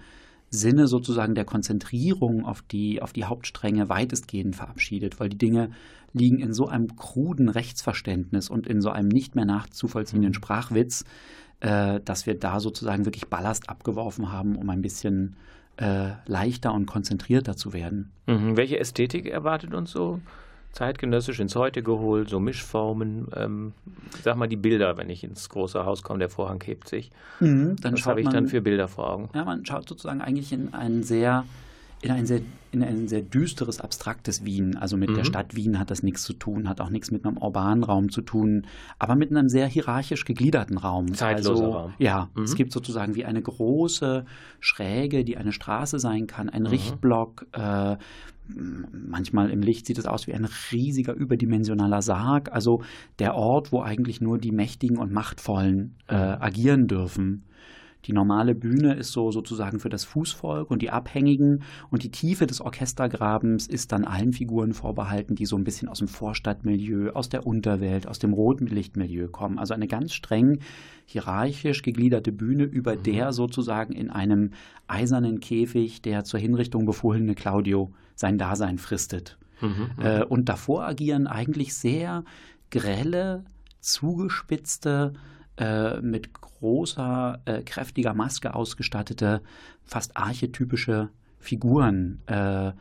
[0.50, 5.70] Sinne sozusagen der Konzentrierung auf die, auf die Hauptstränge weitestgehend verabschiedet, weil die Dinge
[6.12, 10.34] liegen in so einem kruden Rechtsverständnis und in so einem nicht mehr nachzuvollziehenden mhm.
[10.34, 11.04] Sprachwitz,
[11.60, 15.36] äh, dass wir da sozusagen wirklich Ballast abgeworfen haben, um ein bisschen
[15.76, 18.10] äh, leichter und konzentrierter zu werden.
[18.26, 18.56] Mhm.
[18.56, 20.20] Welche Ästhetik erwartet uns so?
[20.72, 23.28] Zeitgenössisch ins Heute geholt, so Mischformen.
[23.34, 23.72] Ähm,
[24.22, 27.10] sag mal die Bilder, wenn ich ins große Haus komme, der Vorhang hebt sich.
[27.40, 29.30] Mhm, dann Was habe ich dann für Bilder vor Augen?
[29.34, 31.44] Ja, man schaut sozusagen eigentlich in einen sehr
[32.02, 32.40] in ein sehr,
[32.72, 34.76] in ein sehr düsteres, abstraktes Wien.
[34.76, 35.14] Also mit mhm.
[35.14, 38.08] der Stadt Wien hat das nichts zu tun, hat auch nichts mit einem urbanen Raum
[38.10, 38.66] zu tun,
[38.98, 41.12] aber mit einem sehr hierarchisch gegliederten Raum.
[41.12, 41.94] Zeitloser also, Raum.
[41.98, 42.44] Ja, mhm.
[42.44, 44.24] es gibt sozusagen wie eine große
[44.60, 46.68] Schräge, die eine Straße sein kann, ein mhm.
[46.68, 47.46] Richtblock.
[47.52, 47.96] Äh,
[48.92, 52.50] manchmal im Licht sieht es aus wie ein riesiger überdimensionaler Sarg.
[52.52, 52.82] Also
[53.18, 56.42] der Ort, wo eigentlich nur die Mächtigen und Machtvollen äh, mhm.
[56.42, 57.44] agieren dürfen.
[58.06, 62.46] Die normale Bühne ist so sozusagen für das Fußvolk und die Abhängigen und die Tiefe
[62.46, 67.28] des Orchestergrabens ist dann allen Figuren vorbehalten, die so ein bisschen aus dem Vorstadtmilieu, aus
[67.28, 69.58] der Unterwelt, aus dem Rotlichtmilieu kommen.
[69.58, 70.60] Also eine ganz streng
[71.04, 73.02] hierarchisch gegliederte Bühne, über mhm.
[73.02, 74.52] der sozusagen in einem
[74.86, 79.38] eisernen Käfig der zur Hinrichtung befohlene Claudio sein Dasein fristet.
[79.60, 80.04] Mhm, mhm.
[80.04, 82.24] äh, und davor agieren eigentlich sehr
[82.70, 83.44] grelle,
[83.80, 85.14] zugespitzte,
[85.60, 89.42] äh, mit großer, äh, kräftiger Maske ausgestattete,
[89.84, 92.72] fast archetypische Figuren, äh,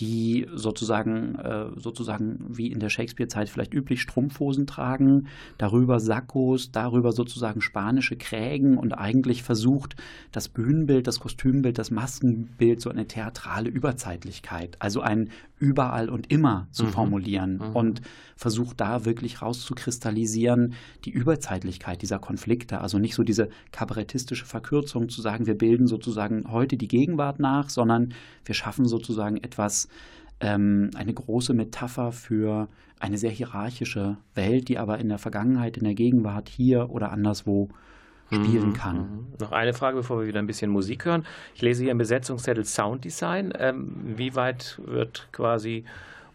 [0.00, 7.12] die sozusagen, äh, sozusagen wie in der Shakespeare-Zeit vielleicht üblich Strumpfhosen tragen, darüber Sakkos, darüber
[7.12, 9.94] sozusagen spanische Krägen und eigentlich versucht,
[10.32, 16.66] das Bühnenbild, das Kostümbild, das Maskenbild so eine theatrale Überzeitlichkeit, also ein überall und immer
[16.72, 16.88] zu mhm.
[16.88, 17.76] formulieren mhm.
[17.76, 18.02] und
[18.36, 25.22] versucht da wirklich rauszukristallisieren die Überzeitlichkeit dieser Konflikte, also nicht so diese kabarettistische Verkürzung zu
[25.22, 28.12] sagen, wir bilden sozusagen heute die Gegenwart nach, sondern
[28.44, 29.83] wir schaffen sozusagen etwas,
[30.40, 32.68] ähm, eine große Metapher für
[33.00, 37.68] eine sehr hierarchische Welt, die aber in der Vergangenheit, in der Gegenwart hier oder anderswo
[38.26, 38.96] spielen mhm, kann.
[38.96, 39.26] Mhm.
[39.40, 41.24] Noch eine Frage, bevor wir wieder ein bisschen Musik hören.
[41.54, 43.52] Ich lese hier im Besetzungszettel Sounddesign.
[43.58, 45.84] Ähm, wie weit wird quasi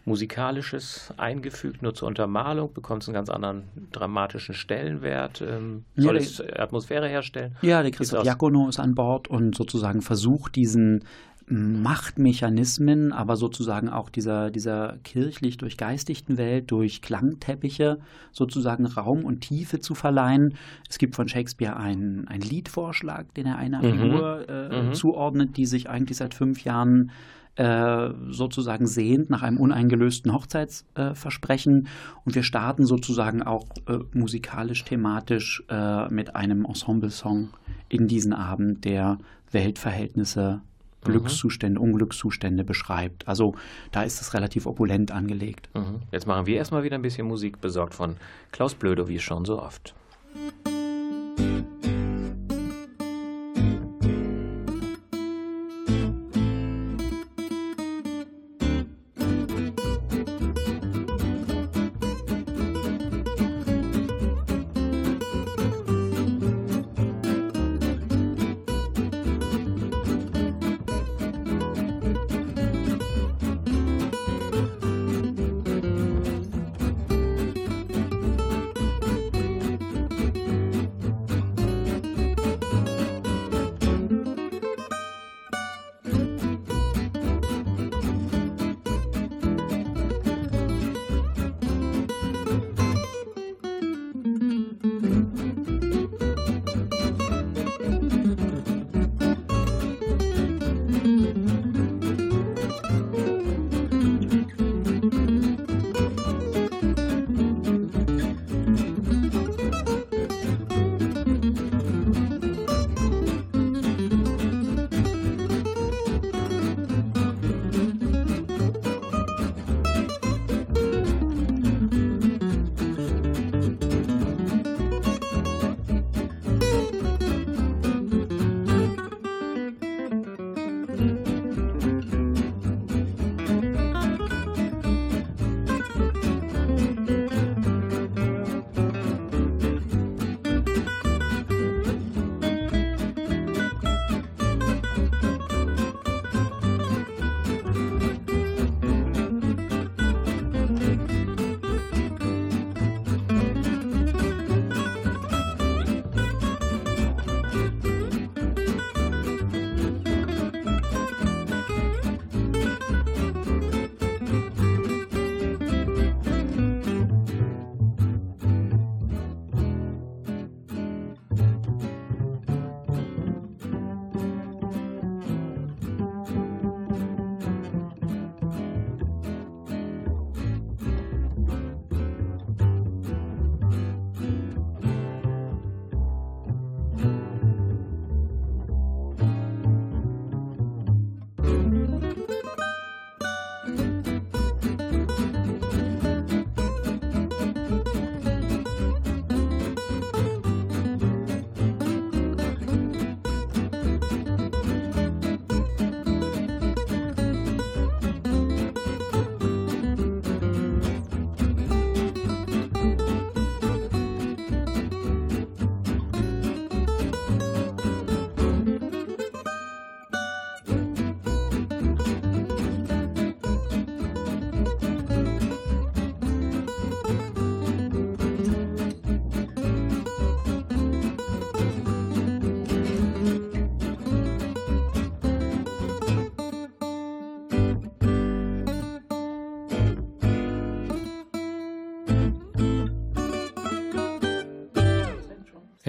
[0.04, 2.72] Musikalisches eingefügt, nur zur Untermalung?
[2.72, 5.42] Bekommt es einen ganz anderen dramatischen Stellenwert?
[5.42, 7.56] Ähm, soll ja, es Atmosphäre herstellen?
[7.62, 11.04] Ja, der Christoph Jakono ist an Bord und sozusagen versucht, diesen
[11.50, 17.98] Machtmechanismen, aber sozusagen auch dieser, dieser kirchlich durchgeistigten Welt durch Klangteppiche
[18.30, 20.54] sozusagen Raum und Tiefe zu verleihen.
[20.88, 23.90] Es gibt von Shakespeare einen, einen Liedvorschlag, den er einer mhm.
[23.90, 24.92] Figur äh, mhm.
[24.94, 27.10] zuordnet, die sich eigentlich seit fünf Jahren
[27.56, 31.84] äh, sozusagen sehnt nach einem uneingelösten Hochzeitsversprechen.
[31.84, 31.88] Äh,
[32.24, 37.50] und wir starten sozusagen auch äh, musikalisch, thematisch äh, mit einem Ensemble-Song
[37.88, 39.18] in diesen Abend, der
[39.50, 40.62] Weltverhältnisse.
[41.02, 43.26] Glückszustände, Unglückszustände beschreibt.
[43.26, 43.54] Also
[43.92, 45.68] da ist es relativ opulent angelegt.
[45.74, 46.02] Mhm.
[46.10, 48.16] Jetzt machen wir erstmal wieder ein bisschen Musik besorgt von
[48.52, 49.94] Klaus Blödo, wie schon so oft.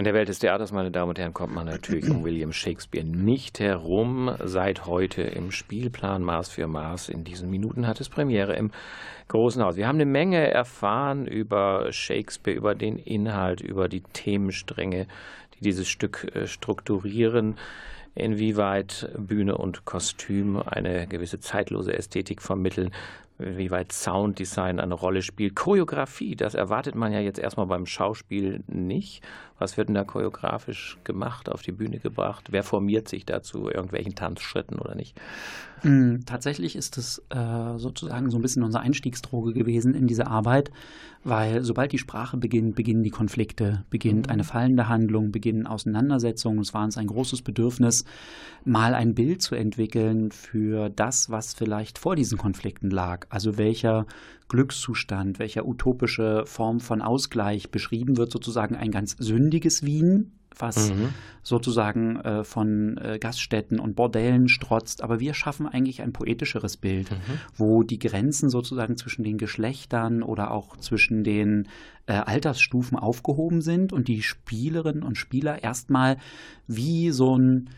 [0.02, 3.06] In der Welt des Theaters, meine Damen und Herren, kommt man natürlich um William Shakespeare
[3.06, 4.36] nicht herum.
[4.44, 7.10] Seit heute im Spielplan Maß für Maß.
[7.10, 8.72] In diesen Minuten hat es Premiere im
[9.28, 9.76] Großen Haus.
[9.76, 15.06] Wir haben eine Menge erfahren über Shakespeare, über den Inhalt, über die Themenstränge,
[15.54, 17.58] die dieses Stück äh, strukturieren
[18.16, 22.92] inwieweit Bühne und Kostüm eine gewisse zeitlose Ästhetik vermitteln,
[23.38, 25.56] wie weit Sounddesign eine Rolle spielt.
[25.56, 29.24] Choreografie, das erwartet man ja jetzt erstmal beim Schauspiel nicht.
[29.62, 32.48] Was wird denn da choreografisch gemacht, auf die Bühne gebracht?
[32.50, 35.16] Wer formiert sich dazu irgendwelchen Tanzschritten oder nicht?
[35.84, 40.72] Mm, tatsächlich ist es äh, sozusagen so ein bisschen unsere Einstiegsdroge gewesen in diese Arbeit,
[41.24, 44.34] weil sobald die Sprache beginnt, beginnen die Konflikte, beginnt mhm.
[44.34, 46.62] eine fallende Handlung, beginnen Auseinandersetzungen.
[46.62, 48.04] Es war uns ein großes Bedürfnis,
[48.66, 53.28] mal ein Bild zu entwickeln für das, was vielleicht vor diesen Konflikten lag.
[53.30, 54.08] Also welcher
[54.52, 61.14] Glückszustand, welcher utopische Form von Ausgleich beschrieben wird, sozusagen ein ganz sündiges Wien, was mhm.
[61.42, 65.04] sozusagen äh, von äh, Gaststätten und Bordellen strotzt.
[65.04, 67.16] Aber wir schaffen eigentlich ein poetischeres Bild, mhm.
[67.56, 71.70] wo die Grenzen sozusagen zwischen den Geschlechtern oder auch zwischen den
[72.06, 76.18] äh, Altersstufen aufgehoben sind und die Spielerinnen und Spieler erstmal
[76.68, 77.70] wie so ein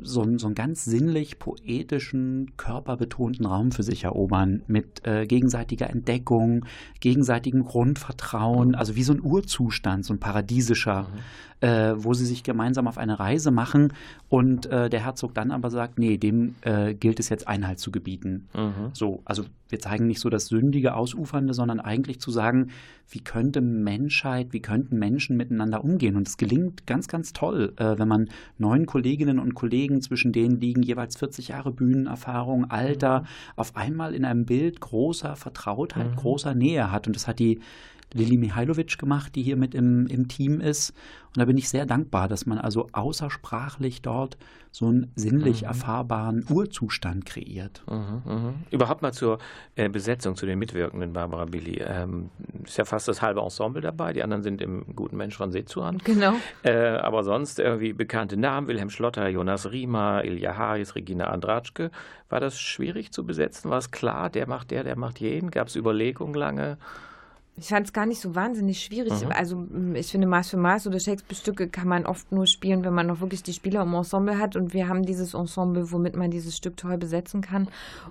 [0.00, 6.64] so, so einen ganz sinnlich poetischen, körperbetonten Raum für sich erobern mit äh, gegenseitiger Entdeckung,
[7.00, 8.74] gegenseitigem Grundvertrauen, mhm.
[8.74, 11.18] also wie so ein Urzustand, so ein paradiesischer, mhm
[11.64, 13.94] äh, wo sie sich gemeinsam auf eine Reise machen
[14.28, 17.90] und äh, der Herzog dann aber sagt, nee, dem äh, gilt es jetzt Einhalt zu
[17.90, 18.48] gebieten.
[18.54, 18.90] Mhm.
[18.92, 22.68] So, also wir zeigen nicht so das sündige, ausufernde, sondern eigentlich zu sagen,
[23.08, 26.16] wie könnte Menschheit, wie könnten Menschen miteinander umgehen?
[26.16, 30.60] Und es gelingt ganz, ganz toll, äh, wenn man neun Kolleginnen und Kollegen, zwischen denen
[30.60, 33.26] liegen jeweils 40 Jahre Bühnenerfahrung, Alter, mhm.
[33.56, 36.16] auf einmal in einem Bild großer Vertrautheit, mhm.
[36.16, 37.06] großer Nähe hat.
[37.06, 37.60] Und das hat die
[38.14, 40.94] Lili Mihailovic gemacht, die hier mit im, im Team ist.
[41.28, 44.38] Und da bin ich sehr dankbar, dass man also außersprachlich dort
[44.70, 45.68] so einen sinnlich mhm.
[45.68, 47.82] erfahrbaren Urzustand kreiert.
[47.90, 48.54] Mhm, mh.
[48.70, 49.38] Überhaupt mal zur
[49.74, 51.80] äh, Besetzung, zu den Mitwirkenden, Barbara Billy.
[51.84, 52.30] Ähm,
[52.62, 55.98] ist ja fast das halbe Ensemble dabei, die anderen sind im guten Mensch von Sezuan.
[55.98, 56.34] Genau.
[56.62, 61.90] Äh, aber sonst irgendwie bekannte Namen, Wilhelm Schlotter, Jonas Riemer, Ilja Haris, Regina Andratschke.
[62.28, 63.70] War das schwierig zu besetzen?
[63.70, 65.50] War es klar, der macht der, der macht jeden?
[65.50, 66.78] Gab es Überlegungen lange?
[67.56, 69.12] Ich fand es gar nicht so wahnsinnig schwierig.
[69.24, 69.30] Mhm.
[69.30, 72.94] Also mm, ich finde, Maß für Maß oder Shakespeare-Stücke kann man oft nur spielen, wenn
[72.94, 74.56] man noch wirklich die Spieler im Ensemble hat.
[74.56, 77.68] Und wir haben dieses Ensemble, womit man dieses Stück toll besetzen kann.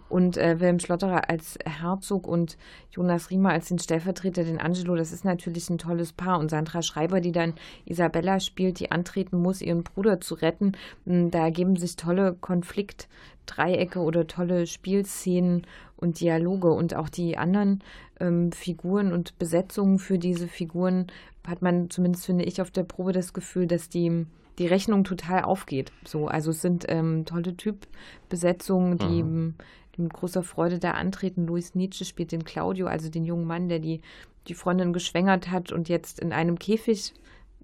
[0.08, 2.58] Und äh, Wilhelm Schlotterer als Herzog und
[2.92, 6.40] Jonas Riemer als den Stellvertreter, den Angelo, das ist natürlich ein tolles Paar.
[6.40, 10.72] Und Sandra Schreiber, die dann Isabella spielt, die antreten muss, ihren Bruder zu retten.
[11.04, 15.68] Mm, da ergeben sich tolle Konfliktdreiecke oder tolle Spielszenen
[15.98, 17.84] und Dialoge und auch die anderen
[18.24, 21.08] ähm, Figuren und Besetzungen für diese Figuren
[21.48, 24.26] hat man zumindest finde ich auf der Probe das Gefühl, dass die
[24.60, 25.92] die Rechnung total aufgeht.
[26.06, 29.56] So, also es sind ähm, tolle Typbesetzungen, die, mhm.
[29.96, 31.48] die mit großer Freude da antreten.
[31.48, 34.02] Luis Nietzsche spielt den Claudio, also den jungen Mann, der die
[34.48, 37.14] die Freundin geschwängert hat und jetzt in einem Käfig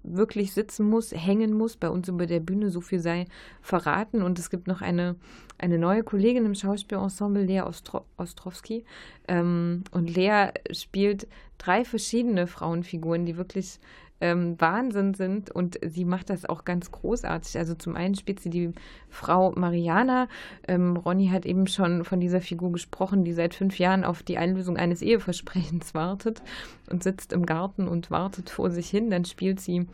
[0.02, 1.76] wirklich sitzen muss, hängen muss.
[1.76, 3.26] Bei uns über der Bühne, so viel sei
[3.60, 4.22] verraten.
[4.22, 5.16] Und es gibt noch eine,
[5.58, 8.84] eine neue Kollegin im Schauspielensemble, Lea Ostro Ostrowski.
[9.28, 11.26] Ähm, und Lea spielt
[11.58, 13.78] drei verschiedene Frauenfiguren, die wirklich
[14.20, 17.56] ähm, Wahnsinn sind und sie macht das auch ganz großartig.
[17.58, 18.72] Also zum einen spielt sie die
[19.08, 20.28] Frau Mariana.
[20.68, 24.38] Ähm, Ronny hat eben schon von dieser Figur gesprochen, die seit fünf Jahren auf die
[24.38, 26.42] Einlösung eines Eheversprechens wartet
[26.90, 29.10] und sitzt im Garten und wartet vor sich hin.
[29.10, 29.86] Dann spielt sie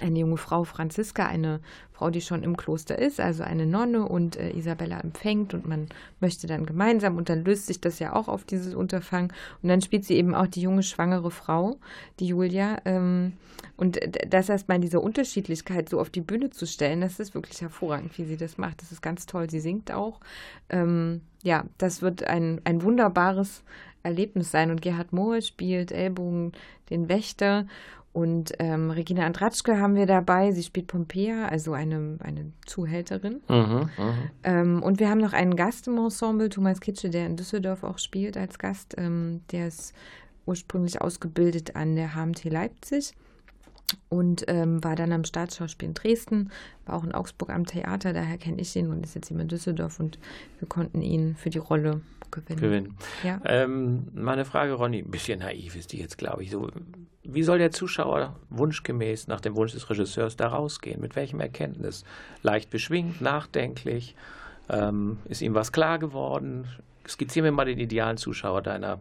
[0.00, 1.60] eine junge Frau, Franziska, eine
[1.92, 5.88] Frau, die schon im Kloster ist, also eine Nonne und äh, Isabella empfängt und man
[6.20, 9.32] möchte dann gemeinsam und dann löst sich das ja auch auf dieses Unterfangen.
[9.62, 11.78] Und dann spielt sie eben auch die junge schwangere Frau,
[12.18, 13.34] die Julia ähm,
[13.76, 17.60] und das erstmal in dieser Unterschiedlichkeit so auf die Bühne zu stellen, das ist wirklich
[17.60, 20.20] hervorragend, wie sie das macht, das ist ganz toll, sie singt auch,
[20.70, 23.62] ähm, ja, das wird ein, ein wunderbares
[24.02, 24.70] Erlebnis sein.
[24.70, 26.52] Und Gerhard Mohr spielt Ellbogen
[26.90, 27.66] den Wächter
[28.12, 30.52] und ähm, Regina Andratschke haben wir dabei.
[30.52, 33.40] Sie spielt Pompeia, also eine, eine Zuhälterin.
[33.48, 37.36] Mhm, mhm, ähm, und wir haben noch einen Gast im Ensemble, Thomas Kitsche, der in
[37.36, 38.94] Düsseldorf auch spielt als Gast.
[38.98, 39.94] Ähm, der ist
[40.44, 43.14] ursprünglich ausgebildet an der HMT Leipzig
[44.08, 46.50] und ähm, war dann am Staatsschauspiel in Dresden,
[46.84, 49.48] war auch in Augsburg am Theater, daher kenne ich ihn und ist jetzt immer in
[49.48, 50.18] Düsseldorf und
[50.58, 52.00] wir konnten ihn für die Rolle
[52.32, 52.60] gewinnen.
[52.60, 52.96] gewinnen.
[53.22, 53.40] Ja.
[53.44, 56.50] Ähm, meine Frage, Ronny, ein bisschen naiv ist die jetzt, glaube ich.
[56.50, 56.68] So,
[57.22, 61.00] wie soll der Zuschauer wunschgemäß nach dem Wunsch des Regisseurs da rausgehen?
[61.00, 62.04] Mit welchem Erkenntnis?
[62.42, 64.16] Leicht beschwingt, nachdenklich?
[64.68, 66.66] Ähm, ist ihm was klar geworden?
[67.08, 68.98] Skizzieren wir mal den idealen Zuschauer deiner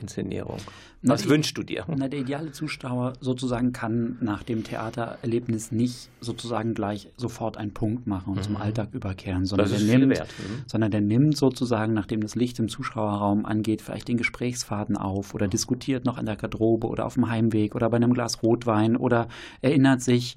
[0.00, 0.58] Inszenierung.
[1.02, 1.84] Was na, wünschst du dir?
[1.88, 8.06] Na, der ideale Zuschauer sozusagen kann nach dem Theatererlebnis nicht sozusagen gleich sofort einen Punkt
[8.06, 8.42] machen und mhm.
[8.42, 10.64] zum Alltag überkehren, sondern der, nimmt, mhm.
[10.66, 15.48] sondern der nimmt sozusagen, nachdem das Licht im Zuschauerraum angeht, vielleicht den Gesprächsfaden auf oder
[15.48, 19.28] diskutiert noch an der Garderobe oder auf dem Heimweg oder bei einem Glas Rotwein oder
[19.62, 20.36] erinnert sich,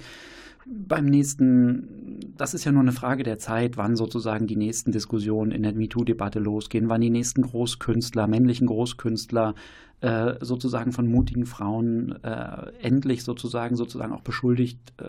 [0.69, 5.51] beim nächsten, das ist ja nur eine Frage der Zeit, wann sozusagen die nächsten Diskussionen
[5.51, 9.55] in der MeToo-Debatte losgehen, wann die nächsten Großkünstler, männlichen Großkünstler
[10.01, 15.03] äh, sozusagen von mutigen Frauen äh, endlich sozusagen sozusagen auch beschuldigt äh,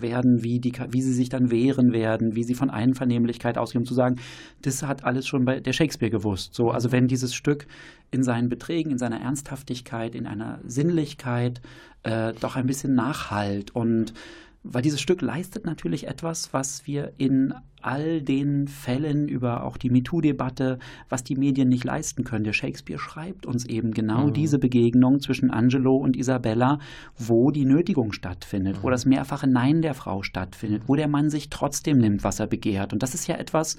[0.00, 3.86] werden, wie, die, wie sie sich dann wehren werden, wie sie von Einvernehmlichkeit ausgehen, um
[3.86, 4.16] zu sagen,
[4.62, 6.54] das hat alles schon bei der Shakespeare gewusst.
[6.54, 7.66] So, also wenn dieses Stück
[8.10, 11.60] in seinen Beträgen, in seiner Ernsthaftigkeit, in einer Sinnlichkeit
[12.04, 14.14] äh, doch ein bisschen nachhalt und
[14.70, 19.90] weil dieses Stück leistet natürlich etwas, was wir in all den Fällen über auch die
[19.90, 22.44] MeToo-Debatte, was die Medien nicht leisten können.
[22.44, 24.32] Der Shakespeare schreibt uns eben genau mhm.
[24.32, 26.80] diese Begegnung zwischen Angelo und Isabella,
[27.16, 28.82] wo die Nötigung stattfindet, mhm.
[28.82, 32.46] wo das mehrfache Nein der Frau stattfindet, wo der Mann sich trotzdem nimmt, was er
[32.46, 32.92] begehrt.
[32.92, 33.76] Und das ist ja etwas,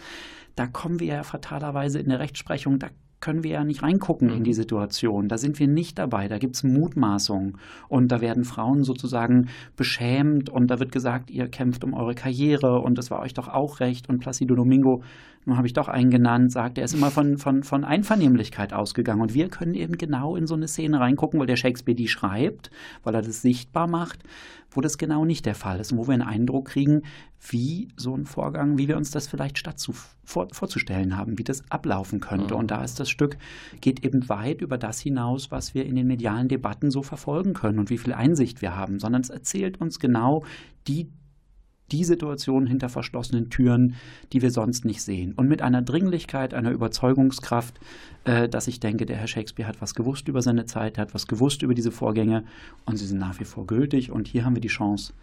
[0.56, 2.88] da kommen wir ja fatalerweise in der Rechtsprechung, da
[3.22, 4.56] können wir ja nicht reingucken in die mhm.
[4.56, 5.28] Situation.
[5.28, 6.28] Da sind wir nicht dabei.
[6.28, 7.58] Da gibt es Mutmaßungen.
[7.88, 12.80] Und da werden Frauen sozusagen beschämt und da wird gesagt, ihr kämpft um eure Karriere
[12.80, 14.10] und das war euch doch auch recht.
[14.10, 15.04] Und Placido Domingo,
[15.46, 19.22] nun habe ich doch einen genannt, sagt, er ist immer von, von, von Einvernehmlichkeit ausgegangen.
[19.22, 22.70] Und wir können eben genau in so eine Szene reingucken, weil der Shakespeare die schreibt,
[23.04, 24.20] weil er das sichtbar macht
[24.72, 27.04] wo das genau nicht der Fall ist und wo wir einen Eindruck kriegen,
[27.50, 31.44] wie so ein Vorgang, wie wir uns das vielleicht statt zu, vor, vorzustellen haben, wie
[31.44, 32.54] das ablaufen könnte.
[32.54, 32.60] Mhm.
[32.60, 33.38] Und da ist das Stück,
[33.82, 37.80] geht eben weit über das hinaus, was wir in den medialen Debatten so verfolgen können
[37.80, 40.44] und wie viel Einsicht wir haben, sondern es erzählt uns genau
[40.88, 41.10] die
[41.92, 43.96] die Situation hinter verschlossenen Türen,
[44.34, 45.34] die wir sonst nicht sehen.
[45.34, 47.80] Und mit einer Dringlichkeit, einer Überzeugungskraft,
[48.24, 51.14] äh, dass ich denke, der Herr Shakespeare hat was gewusst über seine Zeit, er hat
[51.14, 52.44] was gewusst über diese Vorgänge
[52.86, 54.12] und sie sind nach wie vor gültig.
[54.12, 55.14] Und hier haben wir die Chance,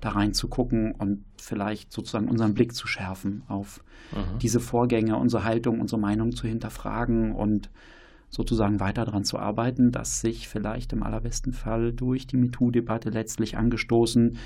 [0.00, 4.38] da reinzugucken und vielleicht sozusagen unseren Blick zu schärfen auf mhm.
[4.40, 7.70] diese Vorgänge, unsere Haltung, unsere Meinung zu hinterfragen und
[8.28, 13.56] sozusagen weiter daran zu arbeiten, dass sich vielleicht im allerbesten Fall durch die MeToo-Debatte letztlich
[13.56, 14.36] angestoßen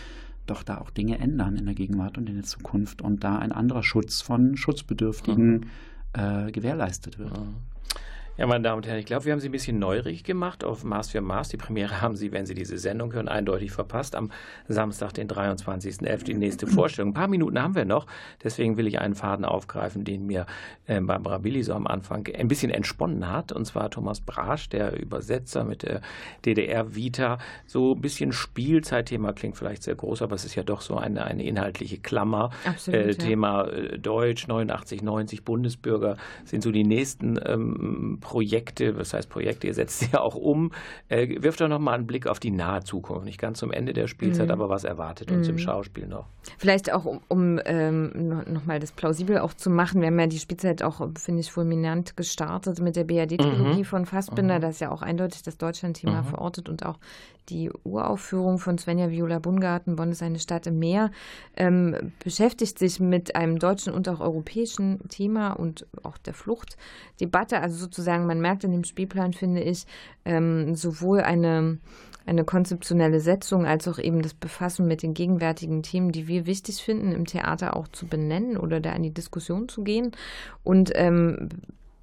[0.47, 3.53] doch da auch Dinge ändern in der Gegenwart und in der Zukunft und da ein
[3.53, 5.66] anderer Schutz von Schutzbedürftigen mhm.
[6.12, 7.38] äh, gewährleistet wird.
[7.38, 7.57] Mhm.
[8.41, 10.82] Ja, meine Damen und Herren, ich glaube, wir haben Sie ein bisschen neugierig gemacht auf
[10.82, 11.51] Mars für Mars.
[11.51, 14.16] Die Premiere haben Sie, wenn Sie diese Sendung hören, eindeutig verpasst.
[14.16, 14.32] Am
[14.66, 17.11] Samstag, den 23.11., die nächste Vorstellung.
[17.11, 18.07] Ein paar Minuten haben wir noch.
[18.43, 20.47] Deswegen will ich einen Faden aufgreifen, den mir
[20.86, 23.53] äh, Barbara Billy so am Anfang ein bisschen entsponnen hat.
[23.53, 26.01] Und zwar Thomas Brasch, der Übersetzer mit der
[26.47, 27.36] DDR-Vita.
[27.66, 31.26] So ein bisschen Spielzeitthema klingt vielleicht sehr groß, aber es ist ja doch so eine,
[31.26, 32.53] eine inhaltliche Klammer.
[32.64, 36.16] Absolut, äh, Thema äh, Deutsch, 89, 90, Bundesbürger
[36.47, 40.70] sind so die nächsten ähm, Projekte, was heißt Projekte, ihr setzt sie ja auch um.
[41.09, 43.24] Äh, wirft doch noch mal einen Blick auf die nahe Zukunft.
[43.24, 44.53] Nicht ganz zum Ende der Spielzeit, mhm.
[44.53, 45.55] aber was erwartet uns mhm.
[45.55, 46.26] im Schauspiel noch?
[46.57, 50.01] Vielleicht auch, um, um ähm, noch mal das plausibel auch zu machen.
[50.01, 53.85] Wir haben ja die Spielzeit auch, finde ich, fulminant gestartet mit der BRD-Trilogie mhm.
[53.85, 54.59] von Fassbinder.
[54.59, 54.62] Mhm.
[54.62, 56.26] Das ist ja auch eindeutig das Deutschland-Thema mhm.
[56.26, 56.99] verortet und auch
[57.49, 61.11] die Uraufführung von Svenja Viola Bungarten, Bonn ist eine Stadt im Meer,
[61.57, 67.61] ähm, beschäftigt sich mit einem deutschen und auch europäischen Thema und auch der Fluchtdebatte.
[67.61, 69.86] Also sozusagen, man merkt in dem Spielplan, finde ich,
[70.24, 71.78] ähm, sowohl eine
[72.26, 76.82] eine konzeptionelle Setzung als auch eben das Befassen mit den gegenwärtigen Themen, die wir wichtig
[76.82, 80.12] finden, im Theater auch zu benennen oder da in die Diskussion zu gehen.
[80.62, 81.49] Und ähm,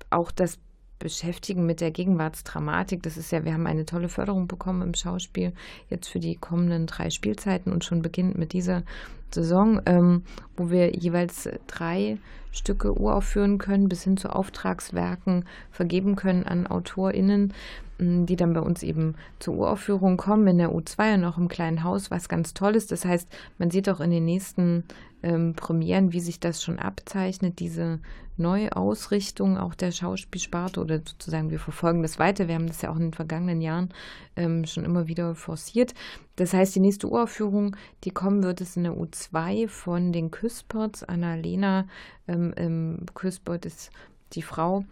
[0.10, 0.60] auch das
[1.00, 3.04] beschäftigen mit der Gegenwartsdramatik.
[3.04, 5.54] Das ist ja, wir haben eine tolle Förderung bekommen im Schauspiel
[5.90, 8.84] jetzt für die kommenden drei Spielzeiten und schon beginnt mit dieser
[9.32, 10.24] Saison, ähm,
[10.56, 12.18] wo wir jeweils drei
[12.52, 17.54] Stücke uraufführen können, bis hin zu Auftragswerken vergeben können an AutorInnen,
[18.00, 21.84] die dann bei uns eben zur Uraufführung kommen in der U2 und auch im kleinen
[21.84, 22.92] Haus, was ganz toll ist.
[22.92, 24.84] Das heißt, man sieht auch in den nächsten
[25.24, 28.00] ähm, Premieren, wie sich das schon abzeichnet, diese
[28.38, 32.48] Neuausrichtung auch der Schauspielsparte oder sozusagen wir verfolgen das weiter.
[32.48, 33.90] Wir haben das ja auch in den vergangenen Jahren
[34.38, 35.94] ähm, schon immer wieder forciert.
[36.38, 41.04] Das heißt, die nächste Uraufführung, die kommen wird, ist in der U2 von den Küsperts.
[41.04, 41.88] Annalena
[42.28, 43.92] ähm, ähm, Küspert ist
[44.34, 44.86] die Frau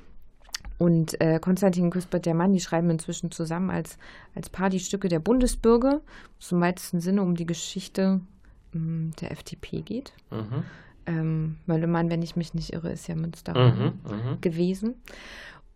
[0.78, 3.98] und äh, Konstantin Küspert, der Mann, die schreiben inzwischen zusammen als,
[4.34, 6.02] als Partystücke der Bundesbürger,
[6.40, 8.20] zum weitesten Sinne um die Geschichte
[8.74, 10.14] ähm, der FDP geht.
[10.32, 10.64] Mhm.
[11.08, 14.96] Ähm, Möllemann, wenn ich mich nicht irre, ist ja Münsteraner mhm, mhm, gewesen.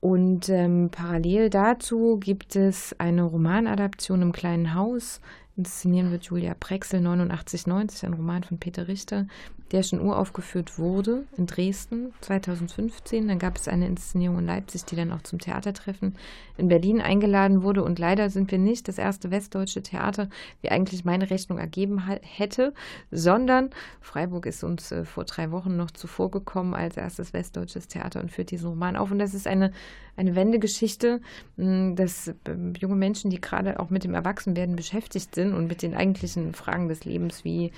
[0.01, 5.19] Und ähm, parallel dazu gibt es eine Romanadaption im kleinen Haus
[5.59, 9.27] Inszenieren wird Julia Prexel 8990, ein Roman von Peter Richter,
[9.71, 13.27] der schon uraufgeführt wurde in Dresden 2015.
[13.27, 16.15] Dann gab es eine Inszenierung in Leipzig, die dann auch zum Theatertreffen
[16.57, 17.83] in Berlin eingeladen wurde.
[17.83, 20.29] Und leider sind wir nicht das erste westdeutsche Theater,
[20.61, 22.73] wie eigentlich meine Rechnung ergeben hätte,
[23.11, 28.21] sondern Freiburg ist uns äh, vor drei Wochen noch zuvor gekommen als erstes westdeutsches Theater
[28.21, 29.11] und führt diesen Roman auf.
[29.11, 29.71] Und das ist eine,
[30.15, 31.21] eine Wendegeschichte,
[31.57, 32.33] mh, dass äh,
[32.79, 36.53] junge Menschen, die gerade auch mit dem Erwachsenwerden beschäftigt sind, Sinn und mit den eigentlichen
[36.53, 37.71] Fragen des Lebens wie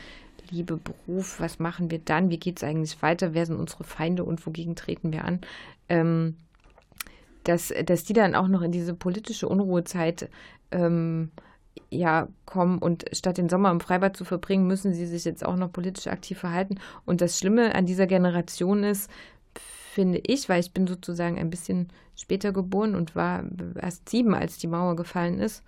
[0.49, 4.23] Liebe, Beruf, was machen wir dann, wie geht es eigentlich weiter, wer sind unsere Feinde
[4.23, 5.39] und wogegen treten wir an,
[5.87, 6.35] ähm,
[7.43, 10.29] dass, dass die dann auch noch in diese politische Unruhezeit
[10.71, 11.31] ähm,
[11.89, 15.55] ja, kommen und statt den Sommer im Freibad zu verbringen, müssen sie sich jetzt auch
[15.55, 16.75] noch politisch aktiv verhalten.
[17.05, 19.09] Und das Schlimme an dieser Generation ist,
[19.55, 23.43] finde ich, weil ich bin sozusagen ein bisschen später geboren und war
[23.81, 25.63] erst sieben, als die Mauer gefallen ist,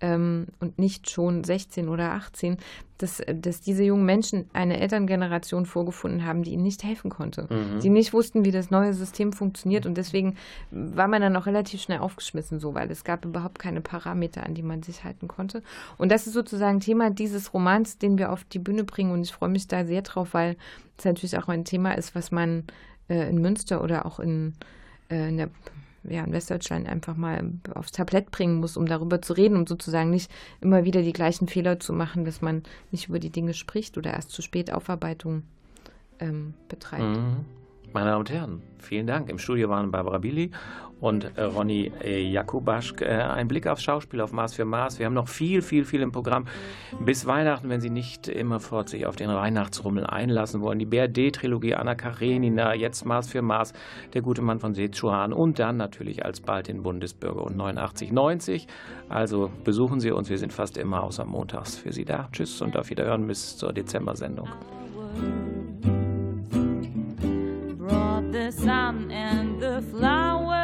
[0.00, 2.58] ähm, und nicht schon 16 oder 18,
[2.98, 7.46] dass, dass diese jungen Menschen eine Elterngeneration vorgefunden haben, die ihnen nicht helfen konnte.
[7.50, 7.80] Mhm.
[7.80, 10.36] Die nicht wussten, wie das neue System funktioniert und deswegen
[10.70, 14.54] war man dann auch relativ schnell aufgeschmissen so, weil es gab überhaupt keine Parameter, an
[14.54, 15.62] die man sich halten konnte.
[15.98, 19.32] Und das ist sozusagen Thema dieses Romans, den wir auf die Bühne bringen und ich
[19.32, 20.56] freue mich da sehr drauf, weil
[20.98, 22.64] es natürlich auch ein Thema ist, was man
[23.08, 24.54] äh, in Münster oder auch in,
[25.10, 25.50] äh, in der
[26.08, 30.10] ja, in Westdeutschland einfach mal aufs Tablett bringen muss, um darüber zu reden, um sozusagen
[30.10, 30.30] nicht
[30.60, 34.12] immer wieder die gleichen Fehler zu machen, dass man nicht über die Dinge spricht oder
[34.12, 35.42] erst zu spät Aufarbeitung
[36.20, 37.16] ähm, betreibt.
[37.16, 37.44] Mhm.
[37.92, 39.30] Meine Damen und Herren, vielen Dank.
[39.30, 40.50] Im Studio waren Barbara Billy
[41.00, 43.02] und äh, Ronny äh, Jakubaschk.
[43.02, 44.98] Äh, ein Blick aufs Schauspiel auf Maß für Maß.
[44.98, 46.46] Wir haben noch viel, viel, viel im Programm.
[47.04, 50.78] Bis Weihnachten, wenn Sie nicht immerfort sich auf den Weihnachtsrummel einlassen wollen.
[50.78, 53.72] Die BRD-Trilogie Anna Karenina, jetzt Maß für Maß,
[54.14, 58.66] der gute Mann von Sichuan und dann natürlich alsbald den Bundesbürger und 8990.
[59.08, 60.30] Also besuchen Sie uns.
[60.30, 62.28] Wir sind fast immer außer montags für Sie da.
[62.32, 64.48] Tschüss und auf Wiederhören bis zur Dezember-Sendung.
[68.56, 70.56] Sun and the flowers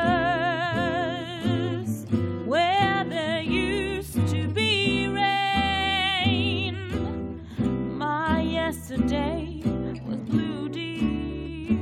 [2.46, 6.74] where there used to be rain.
[7.98, 9.60] My yesterday
[10.06, 11.76] was blue, dear.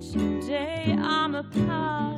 [0.00, 2.09] Today I'm a part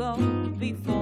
[0.00, 0.16] rainbow
[0.58, 0.99] before.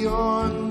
[0.00, 0.69] beyond